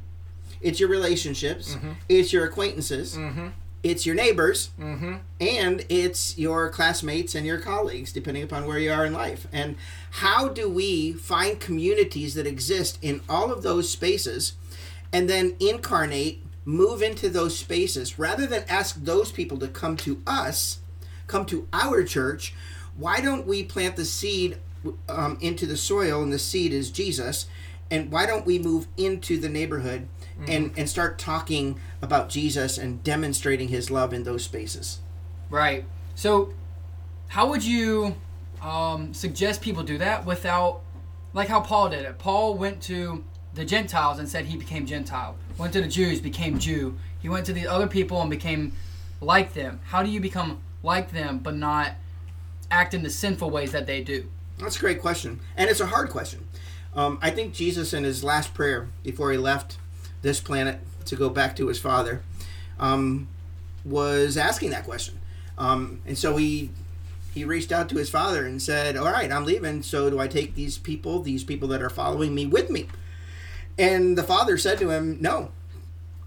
It's 0.61 0.81
your 0.81 0.89
relationships. 0.89 1.75
Mm-hmm. 1.75 1.93
It's 2.09 2.33
your 2.33 2.45
acquaintances. 2.45 3.17
Mm-hmm. 3.17 3.49
It's 3.83 4.05
your 4.05 4.17
neighbors. 4.17 4.71
Mm-hmm. 4.81 5.17
And 5.41 5.87
it's 5.89 6.37
your 6.37 6.71
classmates 6.71 7.35
and 7.35 7.47
your 7.47 7.59
colleagues, 7.59 8.13
depending 8.13 8.43
upon 8.43 8.67
where 8.67 8.79
you 8.79 8.91
are 8.91 9.07
in 9.07 9.13
life. 9.13 9.47
And 9.53 9.77
how 10.11 10.49
do 10.49 10.69
we 10.69 11.13
find 11.13 11.61
communities 11.61 12.35
that 12.35 12.47
exist 12.47 12.99
in 13.01 13.21
all 13.29 13.53
of 13.53 13.63
those 13.63 13.89
spaces 13.89 14.55
and 15.13 15.31
then 15.31 15.55
incarnate, 15.61 16.43
move 16.67 17.01
into 17.01 17.31
those 17.31 17.57
spaces 17.57 18.19
rather 18.19 18.47
than 18.47 18.65
ask 18.69 19.03
those 19.03 19.33
people 19.33 19.57
to 19.59 19.69
come 19.69 19.97
to 19.97 20.21
us, 20.27 20.81
come 21.27 21.47
to 21.47 21.67
our 21.73 22.05
church? 22.05 22.53
Why 22.97 23.21
don't 23.21 23.47
we 23.47 23.63
plant 23.63 23.97
the 23.97 24.05
seed 24.05 24.59
um, 25.09 25.39
into 25.41 25.65
the 25.65 25.77
soil 25.77 26.23
and 26.23 26.33
the 26.33 26.39
seed 26.39 26.73
is 26.73 26.91
Jesus? 26.91 27.47
And 27.91 28.11
why 28.11 28.27
don't 28.27 28.45
we 28.45 28.59
move 28.59 28.89
into 28.97 29.39
the 29.39 29.49
neighborhood 29.49 30.09
and, 30.49 30.73
and 30.77 30.89
start 30.89 31.19
talking 31.19 31.79
about 32.03 32.29
Jesus 32.29 32.79
and 32.79 33.03
demonstrating 33.03 33.69
his 33.69 33.91
love 33.91 34.13
in 34.13 34.25
those 34.25 34.45
spaces? 34.45 34.99
Right. 35.49 35.85
So, 36.15 36.53
how 37.29 37.49
would 37.49 37.65
you 37.65 38.17
um, 38.61 39.15
suggest 39.15 39.61
people 39.61 39.85
do 39.85 39.99
that 39.99 40.27
without, 40.27 40.81
like 41.33 41.49
how 41.49 41.61
Paul 41.61 41.91
did 41.91 42.05
it? 42.05 42.19
Paul 42.19 42.55
went 42.55 42.83
to 42.83 43.25
the 43.57 43.65
Gentiles 43.65 44.19
and 44.19 44.29
said 44.29 44.45
he 44.45 44.57
became 44.57 44.87
Gentile. 44.87 45.35
Went 45.59 45.73
to 45.73 45.81
the 45.81 45.89
Jews, 45.89 46.21
became 46.21 46.59
Jew. 46.59 46.97
He 47.21 47.29
went 47.29 47.47
to 47.47 47.53
the 47.53 47.67
other 47.67 47.87
people 47.87 48.21
and 48.21 48.31
became 48.31 48.73
like 49.21 49.55
them. 49.55 49.81
How 49.87 50.03
do 50.03 50.11
you 50.11 50.21
become 50.21 50.61
like 50.83 51.11
them 51.11 51.39
but 51.39 51.57
not 51.57 51.93
act 52.71 52.95
in 52.95 53.03
the 53.03 53.11
sinful 53.11 53.51
ways 53.51 53.73
that 53.73 53.87
they 53.87 54.03
do? 54.03 54.29
That's 54.59 54.77
a 54.77 54.81
great 54.81 55.01
question, 55.01 55.41
and 55.57 55.69
it's 55.69 55.81
a 55.81 55.87
hard 55.87 56.11
question. 56.11 56.47
Um, 56.95 57.19
I 57.21 57.31
think 57.31 57.53
Jesus, 57.53 57.93
in 57.93 58.05
his 58.05 58.23
last 58.23 58.55
prayer 58.55 58.89
before 59.03 59.31
he 59.31 59.39
left 59.39 59.77
this 60.23 60.41
planet 60.41 60.81
to 61.07 61.17
go 61.17 61.29
back 61.29 61.57
to 61.57 61.69
his 61.69 61.79
Father, 61.79 62.23
um, 62.79 63.29
was 63.85 64.37
asking 64.37 64.71
that 64.71 64.85
question. 64.85 65.19
Um, 65.59 66.01
and 66.07 66.17
so 66.17 66.37
he 66.37 66.71
he 67.33 67.45
reached 67.45 67.71
out 67.71 67.89
to 67.91 67.97
his 67.97 68.09
father 68.09 68.47
and 68.47 68.61
said, 68.61 68.97
"All 68.97 69.07
right, 69.07 69.31
I'm 69.31 69.45
leaving. 69.45 69.83
So 69.83 70.11
do 70.11 70.19
I 70.19 70.27
take 70.27 70.55
these 70.55 70.79
people, 70.79 71.21
these 71.21 71.45
people 71.45 71.69
that 71.69 71.83
are 71.83 71.91
following 71.91 72.35
me, 72.35 72.47
with 72.47 72.71
me?" 72.71 72.89
And 73.79 74.17
the 74.17 74.23
father 74.23 74.57
said 74.59 74.79
to 74.79 74.91
him, 74.91 75.19
"No." 75.21 75.51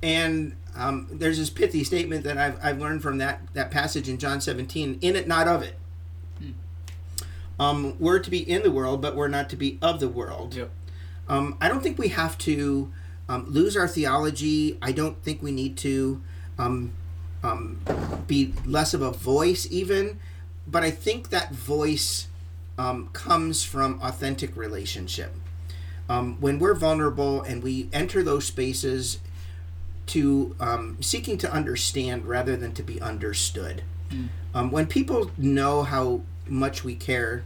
And 0.02 0.56
um, 0.76 1.08
there's 1.12 1.38
this 1.38 1.50
pithy 1.50 1.84
statement 1.84 2.24
that 2.24 2.38
I've, 2.38 2.64
I've 2.64 2.80
learned 2.80 3.02
from 3.02 3.18
that 3.18 3.42
that 3.54 3.72
passage 3.72 4.08
in 4.08 4.18
John 4.18 4.42
17: 4.42 5.00
"In 5.02 5.16
it, 5.16 5.28
not 5.28 5.48
of 5.48 5.64
it." 5.64 5.76
Um, 7.60 7.96
we're 8.00 8.20
to 8.20 8.30
be 8.30 8.50
in 8.50 8.64
the 8.64 8.72
world, 8.72 9.02
but 9.02 9.16
we're 9.16 9.28
not 9.28 9.50
to 9.50 9.58
be 9.58 9.78
of 9.82 10.00
the 10.00 10.08
world. 10.08 10.56
Yep. 10.56 10.70
Um, 11.28 11.58
I 11.60 11.68
don't 11.68 11.84
think 11.84 12.00
we 12.00 12.08
have 12.08 12.38
to 12.40 12.92
um, 13.28 13.46
lose 13.50 13.76
our 13.76 13.88
theology. 13.88 14.78
I 14.82 14.94
don't 14.94 15.22
think 15.24 15.44
we 15.44 15.52
need 15.52 15.76
to 15.78 16.22
um, 16.58 16.94
um, 17.44 17.82
be 18.28 18.54
less 18.66 18.94
of 18.94 19.02
a 19.02 19.12
voice, 19.12 19.68
even. 19.70 20.20
But 20.66 20.84
I 20.84 20.92
think 20.92 21.30
that 21.30 21.52
voice 21.52 22.28
um, 22.78 23.10
comes 23.12 23.64
from 23.64 24.00
authentic 24.02 24.56
relationship. 24.56 25.34
Um, 26.10 26.38
when 26.42 26.58
we're 26.60 26.74
vulnerable 26.74 27.42
and 27.44 27.62
we 27.64 27.88
enter 27.94 28.24
those 28.24 28.46
spaces 28.46 29.20
to 30.08 30.56
um, 30.60 30.98
seeking 31.02 31.38
to 31.38 31.52
understand 31.54 32.26
rather 32.26 32.58
than 32.58 32.74
to 32.74 32.84
be 32.84 33.00
understood. 33.00 33.84
Um, 34.56 34.72
when 34.72 34.88
people 34.88 35.30
know 35.38 35.84
how 35.84 36.22
much 36.48 36.84
we 36.84 36.96
care 36.96 37.44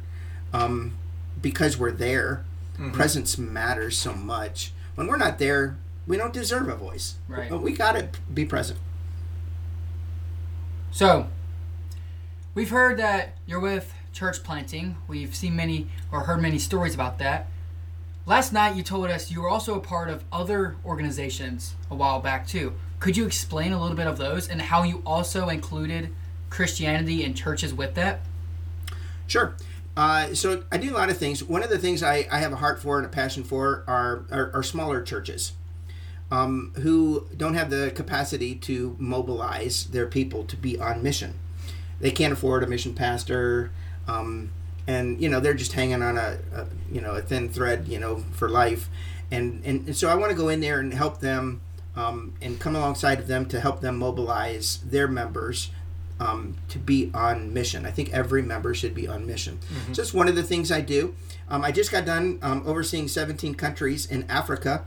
um, 0.54 0.94
because 1.42 1.78
we're 1.78 1.92
there, 1.92 2.46
presence 2.94 3.38
matters 3.38 3.98
so 3.98 4.14
much. 4.14 4.72
When 4.96 5.08
we're 5.08 5.18
not 5.18 5.40
there, 5.40 5.78
we 6.08 6.16
don't 6.16 6.32
deserve 6.34 6.70
a 6.70 6.76
voice. 6.76 7.16
Right. 7.28 7.50
But 7.50 7.62
we 7.62 7.74
got 7.74 7.94
to 7.94 8.08
be 8.34 8.46
present. 8.46 8.80
So, 10.92 11.28
we've 12.56 12.70
heard 12.70 12.98
that 13.00 13.36
you're 13.46 13.60
with 13.60 13.94
church 14.14 14.44
planting. 14.44 14.96
We've 15.08 15.36
seen 15.36 15.56
many 15.56 15.88
or 16.12 16.22
heard 16.22 16.42
many 16.42 16.60
stories 16.60 16.94
about 16.94 17.20
that. 17.20 17.48
Last 18.26 18.54
night, 18.54 18.78
you 18.78 18.84
told 18.84 19.08
us 19.08 19.32
you 19.32 19.42
were 19.42 19.50
also 19.50 19.76
a 19.76 19.82
part 19.82 20.10
of 20.10 20.24
other 20.32 20.78
organizations 20.86 21.76
a 21.92 21.96
while 21.96 22.22
back, 22.22 22.48
too. 22.48 22.74
Could 23.00 23.18
you 23.18 23.26
explain 23.26 23.74
a 23.74 23.82
little 23.82 23.98
bit 23.98 24.08
of 24.08 24.18
those 24.18 24.48
and 24.48 24.62
how 24.62 24.84
you 24.84 25.04
also 25.06 25.50
included 25.50 26.14
Christianity 26.50 27.26
and 27.26 27.36
churches 27.36 27.74
with 27.74 27.96
that? 27.96 28.22
Sure. 29.28 29.56
Uh, 29.98 30.34
so 30.34 30.64
I 30.72 30.78
do 30.78 30.92
a 30.92 30.98
lot 30.98 31.10
of 31.10 31.18
things. 31.18 31.44
One 31.44 31.64
of 31.64 31.70
the 31.70 31.78
things 31.78 32.02
I, 32.02 32.26
I 32.32 32.40
have 32.40 32.54
a 32.54 32.56
heart 32.56 32.82
for 32.82 32.98
and 32.98 33.06
a 33.06 33.10
passion 33.10 33.44
for 33.44 33.84
are, 33.88 34.24
are, 34.32 34.52
are 34.54 34.64
smaller 34.64 35.02
churches 35.02 35.52
um, 36.32 36.72
who 36.78 37.28
don't 37.36 37.56
have 37.56 37.70
the 37.70 37.92
capacity 37.94 38.56
to 38.56 38.96
mobilize 39.00 39.86
their 39.88 40.08
people 40.08 40.46
to 40.46 40.56
be 40.56 40.80
on 40.80 41.04
mission. 41.04 41.34
They 42.00 42.12
can't 42.12 42.32
afford 42.32 42.64
a 42.64 42.68
mission 42.68 42.94
pastor, 42.94 43.72
um, 44.08 44.52
and 44.88 45.22
you 45.22 45.30
know 45.30 45.40
they're 45.40 45.54
just 45.54 45.74
hanging 45.74 46.02
on 46.02 46.18
a, 46.18 46.40
a 46.54 46.66
you 46.92 47.02
know 47.02 47.12
a 47.12 47.22
thin 47.22 47.50
thread 47.50 47.88
you 47.88 48.00
know 48.00 48.18
for 48.34 48.50
life, 48.50 48.90
and 49.32 49.62
and, 49.66 49.88
and 49.88 49.96
so 49.96 50.10
I 50.10 50.16
want 50.16 50.32
to 50.32 50.38
go 50.38 50.50
in 50.50 50.60
there 50.60 50.80
and 50.80 50.94
help 50.94 51.20
them 51.20 51.62
um, 51.96 52.34
and 52.42 52.60
come 52.60 52.76
alongside 52.76 53.20
of 53.20 53.28
them 53.28 53.46
to 53.48 53.60
help 53.60 53.82
them 53.82 53.98
mobilize 53.98 54.80
their 54.86 55.08
members 55.08 55.70
um, 56.20 56.56
to 56.70 56.80
be 56.80 57.12
on 57.14 57.54
mission. 57.54 57.86
I 57.86 57.92
think 57.92 58.12
every 58.14 58.42
member 58.42 58.74
should 58.74 58.94
be 58.96 59.08
on 59.08 59.26
mission. 59.26 59.60
So 59.94 60.02
it's 60.02 60.14
one 60.14 60.28
of 60.28 60.36
the 60.36 60.44
things 60.44 60.72
I 60.72 60.82
do. 60.82 61.16
Um, 61.50 61.64
I 61.64 61.72
just 61.72 61.92
got 61.92 62.06
done 62.06 62.40
um, 62.42 62.64
overseeing 62.66 63.08
17 63.08 63.56
countries 63.56 64.06
in 64.06 64.24
Africa 64.30 64.86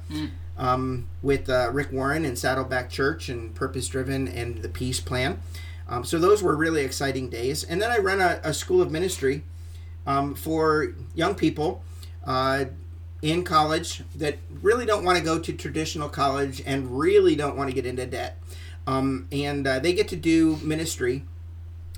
um, 0.59 1.07
with 1.23 1.49
uh, 1.51 1.71
Rick 1.73 1.93
Warren 1.93 2.25
and 2.25 2.39
Saddleback 2.39 2.91
Church 2.91 3.29
and 3.29 3.55
Purpose 3.55 3.87
Driven 3.89 4.27
and 4.29 4.63
the 4.63 4.69
Peace 4.69 4.99
Plan. 5.01 5.41
Um, 5.89 6.05
so 6.05 6.19
those 6.19 6.43
were 6.43 6.57
really 6.57 6.83
exciting 6.85 7.29
days. 7.29 7.63
And 7.63 7.81
then 7.81 7.91
I 7.93 7.99
run 7.99 8.21
a, 8.21 8.41
a 8.43 8.53
school 8.55 8.81
of 8.83 8.91
ministry 8.91 9.45
um, 10.07 10.35
for 10.35 10.95
young 11.15 11.35
people 11.35 11.83
uh, 12.25 12.67
in 13.23 13.45
college 13.45 14.03
that 14.15 14.39
really 14.63 14.87
don't 14.87 15.05
want 15.05 15.19
to 15.19 15.25
go 15.25 15.39
to 15.39 15.53
traditional 15.53 16.09
college 16.09 16.63
and 16.67 16.99
really 16.99 17.35
don't 17.35 17.57
want 17.57 17.69
to 17.69 17.75
get 17.75 17.87
into 17.87 18.07
debt. 18.07 18.39
Um, 18.87 19.27
and 19.33 19.67
uh, 19.67 19.79
they 19.81 19.93
get 19.93 20.09
to 20.09 20.17
do 20.17 20.57
ministry 20.63 21.25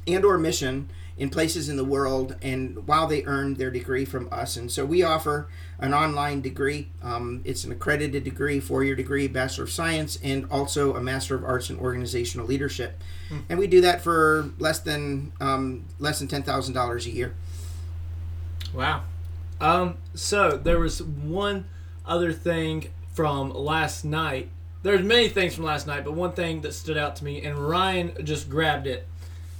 and 0.07 0.25
or 0.25 0.38
mission 0.38 0.88
in 1.19 1.29
places 1.29 1.69
in 1.69 1.77
the 1.77 1.85
world 1.85 2.37
and 2.41 2.87
while 2.87 3.07
they 3.07 3.25
earn 3.25 3.55
their 3.55 3.71
degree 3.71 4.05
from 4.05 4.29
us. 4.31 4.57
And 4.57 4.71
so 4.71 4.87
we 4.87 5.03
offer 5.03 5.49
an 5.81 5.93
online 5.93 6.41
degree 6.41 6.88
um, 7.03 7.43
it's 7.45 7.65
an 7.65 7.73
accredited 7.73 8.25
degree 8.25 8.61
four-year 8.61 8.95
degree 8.95 9.29
bachelor 9.29 9.65
of 9.65 9.71
science 9.71 10.19
and 10.23 10.47
also 10.50 10.95
a 10.95 11.00
master 11.00 11.35
of 11.35 11.45
arts 11.45 11.71
in 11.71 11.79
organizational 11.79 12.47
leadership. 12.47 13.03
And 13.49 13.59
we 13.59 13.67
do 13.67 13.81
that 13.83 14.00
for 14.00 14.50
less 14.59 14.79
than 14.81 15.33
um, 15.41 15.85
less 15.99 16.21
than 16.21 16.29
$10000 16.29 17.07
a 17.07 17.11
year 17.11 17.35
Wow. 18.75 19.03
Um, 19.61 19.97
so 20.15 20.57
there 20.57 20.79
was 20.79 21.03
one 21.03 21.67
other 22.07 22.33
thing 22.33 22.89
from 23.13 23.51
last 23.51 24.05
night. 24.05 24.49
There's 24.83 25.03
many 25.03 25.29
things 25.29 25.55
from 25.55 25.65
last 25.65 25.87
night, 25.87 26.05
but 26.05 26.15
one 26.15 26.33
thing 26.33 26.61
that 26.61 26.73
stood 26.73 26.97
out 26.97 27.17
to 27.17 27.25
me, 27.25 27.43
and 27.43 27.59
Ryan 27.59 28.13
just 28.25 28.49
grabbed 28.49 28.87
it, 28.87 29.07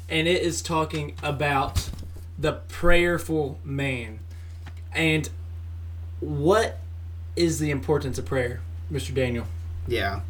and 0.09 0.29
it 0.29 0.43
is 0.43 0.62
talking 0.62 1.17
about 1.23 1.91
the 2.38 2.53
prayerful 2.69 3.59
man. 3.65 4.21
And 4.93 5.29
what 6.21 6.79
is 7.35 7.59
the 7.59 7.71
importance 7.71 8.19
of 8.19 8.27
prayer, 8.27 8.61
Mr. 8.93 9.12
Daniel? 9.12 9.47
Yeah. 9.88 10.21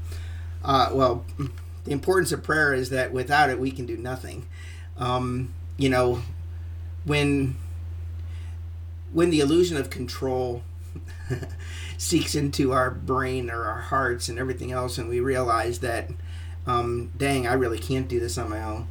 Uh, 0.64 0.90
well, 0.92 1.24
the 1.84 1.92
importance 1.92 2.32
of 2.32 2.42
prayer 2.42 2.72
is 2.72 2.90
that 2.90 3.12
without 3.12 3.50
it, 3.50 3.60
we 3.60 3.70
can 3.70 3.86
do 3.86 3.96
nothing. 3.96 4.46
Um, 4.96 5.52
you 5.76 5.88
know, 5.88 6.22
when 7.04 7.56
when 9.12 9.30
the 9.30 9.40
illusion 9.40 9.76
of 9.76 9.90
control 9.90 10.62
seeks 11.98 12.34
into 12.34 12.72
our 12.72 12.90
brain 12.90 13.50
or 13.50 13.64
our 13.64 13.80
hearts 13.80 14.28
and 14.28 14.38
everything 14.38 14.72
else, 14.72 14.98
and 14.98 15.08
we 15.08 15.20
realize 15.20 15.80
that, 15.80 16.10
um, 16.66 17.12
dang, 17.16 17.46
I 17.46 17.54
really 17.54 17.78
can't 17.78 18.08
do 18.08 18.20
this 18.20 18.38
on 18.38 18.50
my 18.50 18.62
own. 18.62 18.88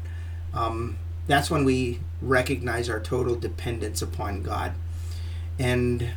Um, 0.53 0.97
that's 1.27 1.51
when 1.51 1.65
we 1.65 1.99
recognize 2.21 2.89
our 2.89 2.99
total 2.99 3.35
dependence 3.35 4.01
upon 4.01 4.43
God. 4.43 4.73
And 5.59 6.11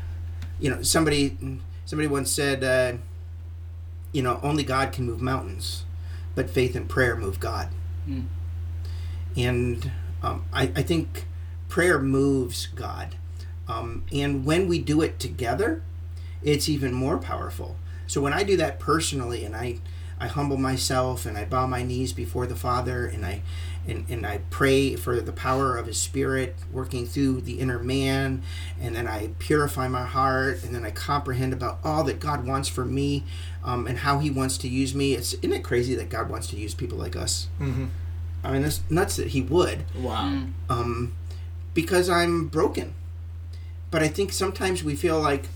you 0.59 0.71
know, 0.71 0.83
somebody 0.83 1.37
somebody 1.85 2.09
once 2.09 2.31
said. 2.31 2.65
Uh, 2.65 2.99
you 4.13 4.23
know, 4.23 4.41
only 4.43 4.63
God 4.63 4.93
can 4.93 5.07
move 5.07 5.21
mountains, 5.21 5.85
but 6.35 6.51
faith 6.51 6.75
and 6.75 6.89
prayer 6.89 7.17
move 7.17 7.41
God. 7.41 7.69
Mm. 8.09 8.27
And 9.37 9.93
um, 10.23 10.45
I, 10.53 10.65
I 10.75 10.83
think 10.83 11.27
prayer 11.69 11.99
moves 11.99 12.67
God. 12.67 13.15
Um, 13.71 14.05
and 14.13 14.45
when 14.45 14.69
we 14.69 14.79
do 14.81 15.01
it 15.01 15.19
together, 15.19 15.83
it's 16.43 16.69
even 16.69 16.93
more 16.93 17.19
powerful. 17.19 17.77
So 18.07 18.21
when 18.21 18.33
I 18.33 18.43
do 18.43 18.57
that 18.57 18.81
personally 18.81 19.45
and 19.45 19.55
I, 19.55 19.79
I 20.19 20.27
humble 20.27 20.57
myself 20.57 21.25
and 21.25 21.39
I 21.39 21.45
bow 21.45 21.67
my 21.67 21.83
knees 21.83 22.13
before 22.13 22.47
the 22.47 22.57
Father 22.57 23.07
and 23.07 23.25
I 23.25 23.43
and, 23.87 24.05
and 24.11 24.27
I 24.27 24.41
pray 24.51 24.95
for 24.97 25.21
the 25.21 25.33
power 25.33 25.77
of 25.77 25.87
His 25.87 25.99
Spirit 25.99 26.55
working 26.71 27.07
through 27.07 27.41
the 27.41 27.59
inner 27.61 27.79
man, 27.79 28.43
and 28.79 28.95
then 28.95 29.09
I 29.09 29.31
purify 29.39 29.89
my 29.89 30.05
heart, 30.05 30.63
and 30.63 30.75
then 30.75 30.85
I 30.85 30.91
comprehend 30.91 31.55
about 31.55 31.79
all 31.83 32.05
that 32.05 32.21
God 32.21 32.47
wants 32.47 32.69
for 32.69 32.85
me, 32.85 33.25
um, 33.65 33.87
and 33.87 34.01
how 34.01 34.19
He 34.19 34.31
wants 34.31 34.59
to 34.59 34.69
use 34.69 34.95
me. 34.95 35.15
It's 35.15 35.33
isn't 35.33 35.53
it 35.53 35.65
crazy 35.65 35.95
that 35.95 36.11
God 36.11 36.29
wants 36.29 36.47
to 36.49 36.57
use 36.57 36.75
people 36.75 36.99
like 36.99 37.17
us? 37.17 37.49
Mm-hmm. 37.59 37.87
I 38.45 38.53
mean, 38.53 38.65
it's 38.65 38.83
nuts 38.91 39.17
that 39.17 39.29
He 39.29 39.41
would 39.41 39.85
Wow. 39.97 40.29
Mm. 40.29 40.53
um, 40.69 41.13
because 41.73 42.11
I'm 42.11 42.49
broken. 42.49 42.95
But 43.91 44.03
I 44.03 44.09
think 44.09 44.33
sometimes 44.33 44.85
we 44.85 44.95
feel 44.95 45.21
like, 45.21 45.47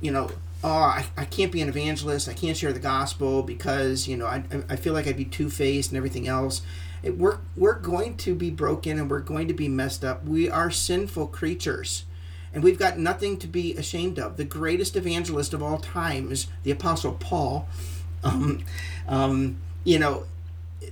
you 0.00 0.10
know, 0.10 0.30
oh, 0.62 0.68
I, 0.68 1.06
I 1.16 1.24
can't 1.24 1.52
be 1.52 1.60
an 1.60 1.68
evangelist. 1.68 2.28
I 2.28 2.32
can't 2.32 2.56
share 2.56 2.72
the 2.72 2.80
gospel 2.80 3.42
because, 3.42 4.08
you 4.08 4.16
know, 4.16 4.26
I, 4.26 4.44
I 4.68 4.76
feel 4.76 4.92
like 4.92 5.06
I'd 5.06 5.16
be 5.16 5.24
two 5.24 5.50
faced 5.50 5.90
and 5.90 5.96
everything 5.96 6.28
else. 6.28 6.62
It, 7.02 7.18
we're, 7.18 7.38
we're 7.56 7.78
going 7.78 8.16
to 8.18 8.34
be 8.34 8.50
broken 8.50 8.98
and 8.98 9.10
we're 9.10 9.20
going 9.20 9.48
to 9.48 9.54
be 9.54 9.68
messed 9.68 10.04
up. 10.04 10.24
We 10.24 10.48
are 10.48 10.70
sinful 10.70 11.28
creatures. 11.28 12.04
And 12.52 12.62
we've 12.62 12.78
got 12.78 12.98
nothing 12.98 13.36
to 13.38 13.48
be 13.48 13.74
ashamed 13.74 14.18
of. 14.18 14.36
The 14.36 14.44
greatest 14.44 14.94
evangelist 14.94 15.52
of 15.52 15.62
all 15.62 15.78
time 15.78 16.30
is 16.30 16.46
the 16.62 16.70
Apostle 16.70 17.12
Paul. 17.12 17.68
Um, 18.26 18.64
um, 19.06 19.58
you 19.84 19.98
know, 19.98 20.24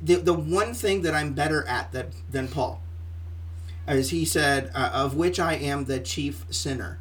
the, 0.02 0.16
the 0.16 0.34
one 0.34 0.74
thing 0.74 1.00
that 1.00 1.14
I'm 1.14 1.32
better 1.32 1.66
at 1.66 1.90
that, 1.92 2.08
than 2.30 2.46
Paul 2.46 2.82
as 3.86 4.10
he 4.10 4.24
said, 4.24 4.70
uh, 4.74 4.90
of 4.92 5.16
which 5.16 5.40
I 5.40 5.54
am 5.54 5.84
the 5.84 6.00
chief 6.00 6.44
sinner. 6.50 6.98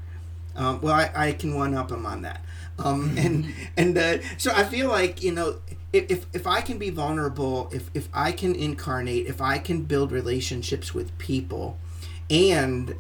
Um, 0.55 0.81
well, 0.81 0.93
I, 0.93 1.11
I 1.15 1.31
can 1.33 1.55
one 1.55 1.73
up 1.73 1.91
him 1.91 2.05
on 2.05 2.23
that. 2.23 2.43
Um, 2.79 3.15
and 3.17 3.53
and 3.77 3.97
uh, 3.97 4.17
so 4.37 4.51
I 4.53 4.63
feel 4.63 4.89
like 4.89 5.23
you 5.23 5.31
know 5.31 5.59
if, 5.93 6.09
if, 6.09 6.25
if 6.33 6.47
I 6.47 6.61
can 6.61 6.77
be 6.77 6.89
vulnerable, 6.89 7.69
if, 7.73 7.89
if 7.93 8.07
I 8.13 8.31
can 8.31 8.55
incarnate, 8.55 9.27
if 9.27 9.41
I 9.41 9.57
can 9.57 9.83
build 9.83 10.11
relationships 10.11 10.93
with 10.93 11.17
people, 11.17 11.77
and 12.29 12.95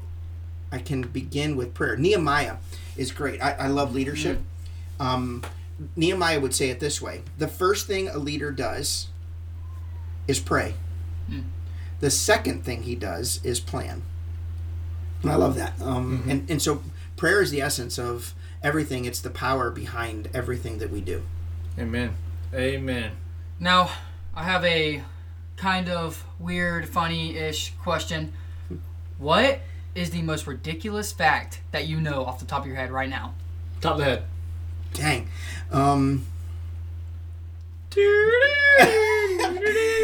I 0.71 0.79
can 0.79 1.03
begin 1.03 1.55
with 1.55 1.73
prayer. 1.73 1.95
Nehemiah 1.95 2.57
is 2.97 3.11
great. 3.11 3.41
I, 3.41 3.51
I 3.53 3.67
love 3.67 3.93
leadership. 3.93 4.39
Um, 4.99 5.43
Nehemiah 5.95 6.39
would 6.39 6.53
say 6.53 6.69
it 6.69 6.79
this 6.79 7.01
way: 7.01 7.21
the 7.37 7.47
first 7.47 7.87
thing 7.87 8.07
a 8.09 8.17
leader 8.17 8.51
does 8.51 9.07
is 10.27 10.39
pray. 10.39 10.75
The 12.01 12.11
second 12.11 12.65
thing 12.65 12.83
he 12.83 12.95
does 12.95 13.39
is 13.43 13.59
plan. 13.59 14.01
And 15.21 15.31
I 15.31 15.35
love 15.35 15.55
that. 15.55 15.79
Um, 15.81 16.23
and, 16.27 16.49
and 16.49 16.61
so 16.61 16.81
prayer 17.15 17.41
is 17.41 17.51
the 17.51 17.61
essence 17.61 17.99
of 17.99 18.33
everything. 18.63 19.05
It's 19.05 19.21
the 19.21 19.29
power 19.29 19.69
behind 19.69 20.27
everything 20.33 20.79
that 20.79 20.89
we 20.89 20.99
do. 20.99 21.23
Amen. 21.77 22.15
Amen. 22.53 23.11
Now, 23.59 23.91
I 24.35 24.43
have 24.43 24.65
a 24.65 25.03
kind 25.57 25.89
of 25.89 26.25
weird, 26.39 26.89
funny 26.89 27.37
ish 27.37 27.73
question. 27.75 28.33
What 29.19 29.59
is 29.93 30.09
the 30.09 30.23
most 30.23 30.47
ridiculous 30.47 31.11
fact 31.11 31.61
that 31.71 31.85
you 31.85 32.01
know 32.01 32.25
off 32.25 32.39
the 32.39 32.45
top 32.45 32.61
of 32.61 32.67
your 32.67 32.75
head 32.75 32.91
right 32.91 33.09
now? 33.09 33.35
Top 33.79 33.93
of 33.93 33.99
the 33.99 34.05
head. 34.05 34.23
Dang. 34.93 35.29
Um, 35.71 36.25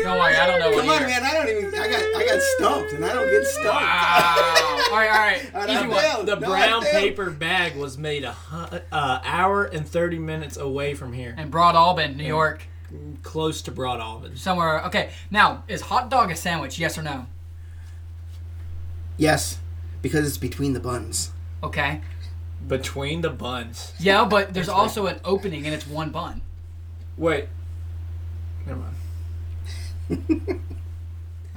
Don't 0.08 0.22
I 0.22 0.46
don't 0.48 0.60
know 0.60 0.72
come 0.80 0.90
on, 0.90 0.96
either. 0.96 1.08
man! 1.08 1.24
I 1.24 1.34
don't 1.34 1.50
even. 1.50 1.66
I 1.80 1.88
got. 1.90 2.02
I 2.22 2.26
got 2.26 2.42
stumped, 2.42 2.94
and 2.94 3.06
I 3.06 3.14
don't 3.14 3.30
get 3.30 3.46
stumped. 3.46 3.68
Wow. 3.68 4.84
all 4.92 4.98
right, 4.98 5.10
all 5.54 5.62
right. 5.62 5.70
Easy 5.70 5.88
one. 5.88 6.26
The 6.26 6.36
No, 6.36 6.48
brown 6.48 6.84
paper 6.84 7.30
bag 7.30 7.76
was 7.76 7.98
made 7.98 8.24
a 8.24 8.36
uh, 8.92 9.20
hour 9.24 9.66
and 9.66 9.88
thirty 9.88 10.20
minutes 10.20 10.58
away 10.58 10.94
from 10.94 11.14
here, 11.14 11.36
And 11.38 11.52
Broadalbin, 11.52 12.16
New 12.16 12.24
York. 12.26 12.68
close 13.24 13.62
to 13.64 13.72
Broadalbin. 13.72 14.38
Somewhere. 14.38 14.82
Okay, 14.86 15.12
now, 15.30 15.64
is 15.68 15.82
hot 15.82 16.10
dog 16.10 16.32
a 16.32 16.36
sandwich? 16.36 16.80
Yes 16.80 16.98
or 16.98 17.04
no? 17.04 17.26
Yes, 19.18 19.60
because 20.02 20.28
it's 20.28 20.38
between 20.38 20.74
the 20.74 20.80
buns. 20.80 21.32
Okay. 21.64 22.02
Between 22.68 23.22
the 23.22 23.30
buns. 23.30 23.94
Yeah, 24.00 24.26
but 24.26 24.54
there's 24.54 24.70
also 24.70 25.08
an 25.08 25.20
opening 25.26 25.66
and 25.66 25.74
it's 25.74 25.88
one 25.88 26.12
bun. 26.12 26.42
Wait. 27.18 27.48
Never 28.66 28.80
mind. 28.80 28.96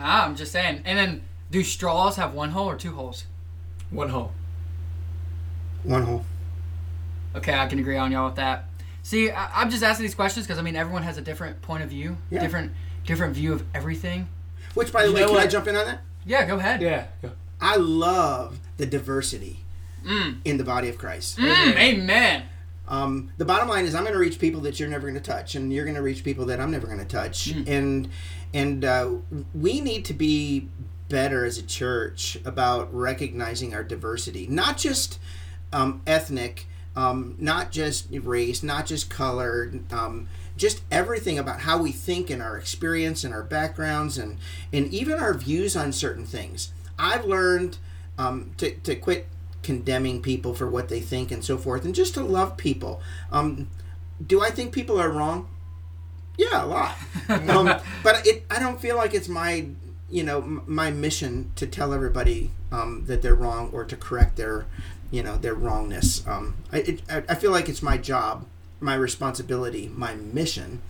Ah, 0.02 0.24
I'm 0.24 0.34
just 0.34 0.50
saying. 0.50 0.80
And 0.86 0.98
then, 0.98 1.22
do 1.50 1.62
straws 1.62 2.16
have 2.16 2.32
one 2.32 2.50
hole 2.52 2.66
or 2.70 2.76
two 2.76 2.92
holes? 2.92 3.26
One 3.90 4.08
hole. 4.08 4.32
One 5.84 6.02
hole. 6.04 6.24
Okay, 7.36 7.52
I 7.52 7.66
can 7.66 7.78
agree 7.78 7.98
on 7.98 8.10
y'all 8.10 8.24
with 8.26 8.36
that. 8.36 8.64
See, 9.02 9.30
I, 9.30 9.60
I'm 9.60 9.68
just 9.70 9.82
asking 9.82 10.04
these 10.04 10.14
questions 10.14 10.46
because 10.46 10.58
I 10.58 10.62
mean 10.62 10.74
everyone 10.76 11.02
has 11.02 11.18
a 11.18 11.20
different 11.20 11.60
point 11.62 11.82
of 11.82 11.90
view, 11.90 12.16
Yeah. 12.30 12.40
different 12.40 12.72
different 13.04 13.34
view 13.34 13.52
of 13.52 13.62
everything. 13.74 14.28
Which, 14.74 14.90
by 14.92 15.02
the 15.02 15.08
You 15.08 15.14
way, 15.14 15.20
know 15.20 15.28
can 15.28 15.36
I 15.38 15.46
jump 15.46 15.66
in 15.66 15.76
on 15.76 15.86
that? 15.86 16.00
Yeah, 16.24 16.46
go 16.46 16.56
ahead. 16.56 16.80
Yeah. 16.80 17.06
Go. 17.20 17.32
I 17.60 17.76
love 17.76 18.58
the 18.78 18.86
diversity 18.86 19.64
Mm. 20.04 20.36
in 20.46 20.56
the 20.56 20.64
body 20.64 20.88
of 20.88 20.96
Christ. 20.96 21.36
Mm, 21.36 21.76
amen. 21.76 22.44
Um, 22.90 23.33
the 23.38 23.44
bottom 23.44 23.68
line 23.68 23.85
is, 23.85 23.94
I'm 23.94 24.03
going 24.03 24.14
to 24.14 24.18
reach 24.18 24.40
people 24.40 24.61
that 24.62 24.81
you're 24.81 24.88
never 24.88 25.09
going 25.09 25.20
to 25.20 25.31
touch, 25.31 25.55
and 25.55 25.72
you're 25.72 25.85
going 25.85 25.96
to 25.96 26.03
reach 26.03 26.24
people 26.24 26.44
that 26.46 26.61
I'm 26.61 26.72
never 26.72 26.87
going 26.88 26.98
to 26.98 27.05
touch, 27.05 27.46
and 27.66 28.09
and 28.53 28.85
uh, 28.85 29.12
we 29.55 29.81
need 29.81 30.05
to 30.07 30.14
be 30.14 30.68
better 31.09 31.44
as 31.44 31.57
a 31.57 31.62
church 31.62 32.38
about 32.44 32.92
recognizing 32.92 33.74
our 33.74 33.85
diversity, 33.85 34.46
not 34.48 34.76
just 34.76 35.18
um, 35.72 36.03
ethnic, 36.07 36.66
um, 36.96 37.37
not 37.38 37.70
just 37.70 38.09
race, 38.11 38.62
not 38.62 38.87
just 38.87 39.09
color, 39.09 39.72
um, 39.92 40.29
just 40.57 40.83
everything 40.90 41.38
about 41.38 41.61
how 41.61 41.81
we 41.81 41.92
think 41.92 42.29
and 42.29 42.42
our 42.42 42.57
experience 42.59 43.22
and 43.22 43.33
our 43.33 43.42
backgrounds 43.42 44.18
and 44.18 44.38
and 44.72 44.92
even 44.92 45.18
our 45.18 45.35
views 45.35 45.76
on 45.76 45.92
certain 45.92 46.26
things. 46.26 46.72
I've 46.98 47.24
learned 47.24 47.79
um, 48.18 48.50
to 48.57 48.74
to 48.74 48.96
quit 48.96 49.29
condemning 49.62 50.23
people 50.23 50.55
for 50.55 50.68
what 50.68 50.88
they 50.88 51.01
think 51.01 51.31
and 51.31 51.44
so 51.44 51.59
forth, 51.59 51.85
and 51.85 51.94
just 51.94 52.14
to 52.14 52.23
love 52.23 52.57
people. 52.57 53.01
Um, 53.31 53.68
do 54.25 54.42
I 54.42 54.51
think 54.51 54.73
people 54.73 55.01
are 55.01 55.11
wrong? 55.11 55.49
Yeah, 56.37 56.64
a 56.64 56.66
lot. 56.66 56.96
um, 57.29 57.81
but 58.03 58.27
it, 58.27 58.44
I 58.51 58.59
don't 58.59 58.81
feel 58.81 58.96
like 58.96 59.14
it's 59.14 59.29
my, 59.29 59.66
you 60.11 60.23
know, 60.23 60.38
m- 60.38 60.62
my 60.66 60.90
mission 60.90 61.53
to 61.57 61.66
tell 61.66 61.92
everybody 61.92 62.51
um, 62.73 63.05
that 63.07 63.23
they're 63.23 63.35
wrong 63.35 63.70
or 63.73 63.85
to 63.85 63.96
correct 63.96 64.37
their, 64.37 64.66
you 65.11 65.23
know, 65.23 65.37
their 65.37 65.55
wrongness. 65.55 66.27
Um, 66.27 66.57
I, 66.73 66.79
it, 66.79 67.03
I 67.11 67.23
I 67.29 67.35
feel 67.35 67.51
like 67.51 67.68
it's 67.68 67.83
my 67.83 67.99
job, 67.99 68.46
my 68.81 68.94
responsibility, 68.94 69.90
my 69.94 70.14
mission 70.14 70.83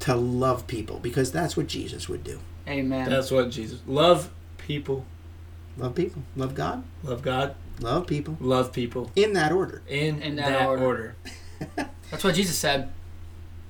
to 0.00 0.14
love 0.14 0.66
people 0.66 0.98
because 0.98 1.32
that's 1.32 1.56
what 1.56 1.66
Jesus 1.66 2.08
would 2.08 2.24
do. 2.24 2.40
Amen. 2.68 3.08
That's 3.08 3.30
what 3.30 3.50
Jesus. 3.50 3.80
Love 3.86 4.30
people. 4.58 5.04
Love 5.78 5.94
people, 5.94 6.22
love 6.36 6.54
God, 6.54 6.84
Love 7.02 7.20
God. 7.20 7.54
Love 7.80 8.06
people 8.06 8.36
Love 8.40 8.72
people. 8.72 9.10
in 9.16 9.32
that 9.34 9.52
order. 9.52 9.82
In, 9.88 10.20
In 10.22 10.36
that, 10.36 10.50
that 10.50 10.66
order. 10.66 10.84
order. 10.84 11.16
That's 12.10 12.22
what 12.24 12.34
Jesus 12.34 12.56
said. 12.58 12.90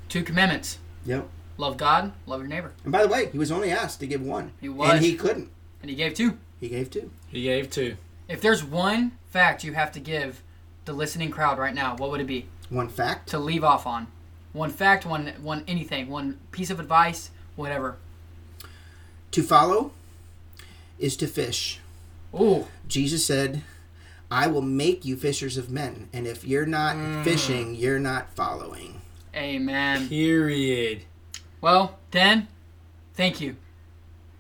Two 0.09 0.23
commandments: 0.23 0.79
Yep. 1.05 1.29
love 1.59 1.77
God, 1.77 2.13
love 2.27 2.41
your 2.41 2.49
neighbor. 2.49 2.73
And 2.85 2.93
by 2.93 3.03
the 3.03 3.09
way, 3.09 3.29
he 3.31 3.39
was 3.39 3.51
only 3.51 3.71
asked 3.71 4.01
to 4.01 4.07
give 4.07 4.21
one, 4.23 4.53
He 4.61 4.69
was, 4.69 4.91
and 4.91 5.05
he 5.05 5.15
couldn't. 5.15 5.51
and 5.83 5.91
he 5.91 5.97
gave 5.97 6.15
two. 6.15 6.39
He 6.61 6.69
gave 6.69 6.91
two. 6.91 7.11
He 7.29 7.43
gave 7.43 7.71
two. 7.71 7.97
If 8.29 8.41
there's 8.41 8.63
one 8.65 9.13
fact 9.31 9.65
you 9.65 9.73
have 9.75 9.93
to 9.93 10.01
give 10.01 10.43
the 10.85 10.93
listening 10.93 11.31
crowd 11.31 11.59
right 11.59 11.75
now, 11.75 11.97
what 11.97 12.11
would 12.11 12.21
it 12.21 12.27
be 12.27 12.47
One 12.71 12.89
fact. 12.89 13.29
to 13.31 13.39
leave 13.39 13.63
off 13.65 13.87
on? 13.87 14.07
One 14.53 14.71
fact, 14.71 15.05
one 15.07 15.33
one 15.43 15.65
anything, 15.69 16.09
one 16.09 16.39
piece 16.53 16.71
of 16.71 16.81
advice, 16.81 17.31
whatever. 17.57 17.97
To 19.33 19.43
follow 19.43 19.93
is 20.99 21.17
to 21.19 21.27
fish. 21.27 21.79
Ooh, 22.35 22.67
Jesus 22.89 23.27
said, 23.27 23.63
I 24.31 24.47
will 24.49 24.63
make 24.63 25.05
you 25.05 25.17
fishers 25.17 25.57
of 25.57 25.71
men. 25.71 26.09
And 26.13 26.27
if 26.27 26.45
you're 26.45 26.67
not 26.67 27.25
fishing, 27.25 27.75
you're 27.75 27.99
not 27.99 28.35
following. 28.35 29.01
amen. 29.35 30.09
Period. 30.09 31.03
Well, 31.61 31.99
then, 32.11 32.49
thank 33.15 33.41
you. 33.41 33.57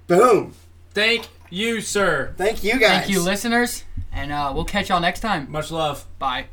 Boom. 0.06 0.54
Thank 0.94 1.28
you, 1.50 1.80
sir. 1.80 2.34
Thank 2.36 2.64
you 2.64 2.78
guys. 2.78 3.00
Thank 3.02 3.10
you, 3.10 3.20
listeners, 3.20 3.84
and 4.12 4.32
uh, 4.32 4.52
we'll 4.54 4.64
catch 4.64 4.88
y'all 4.88 5.00
next 5.00 5.20
time. 5.20 5.50
Much 5.50 5.70
love. 5.70 6.06
Bye. 6.18 6.46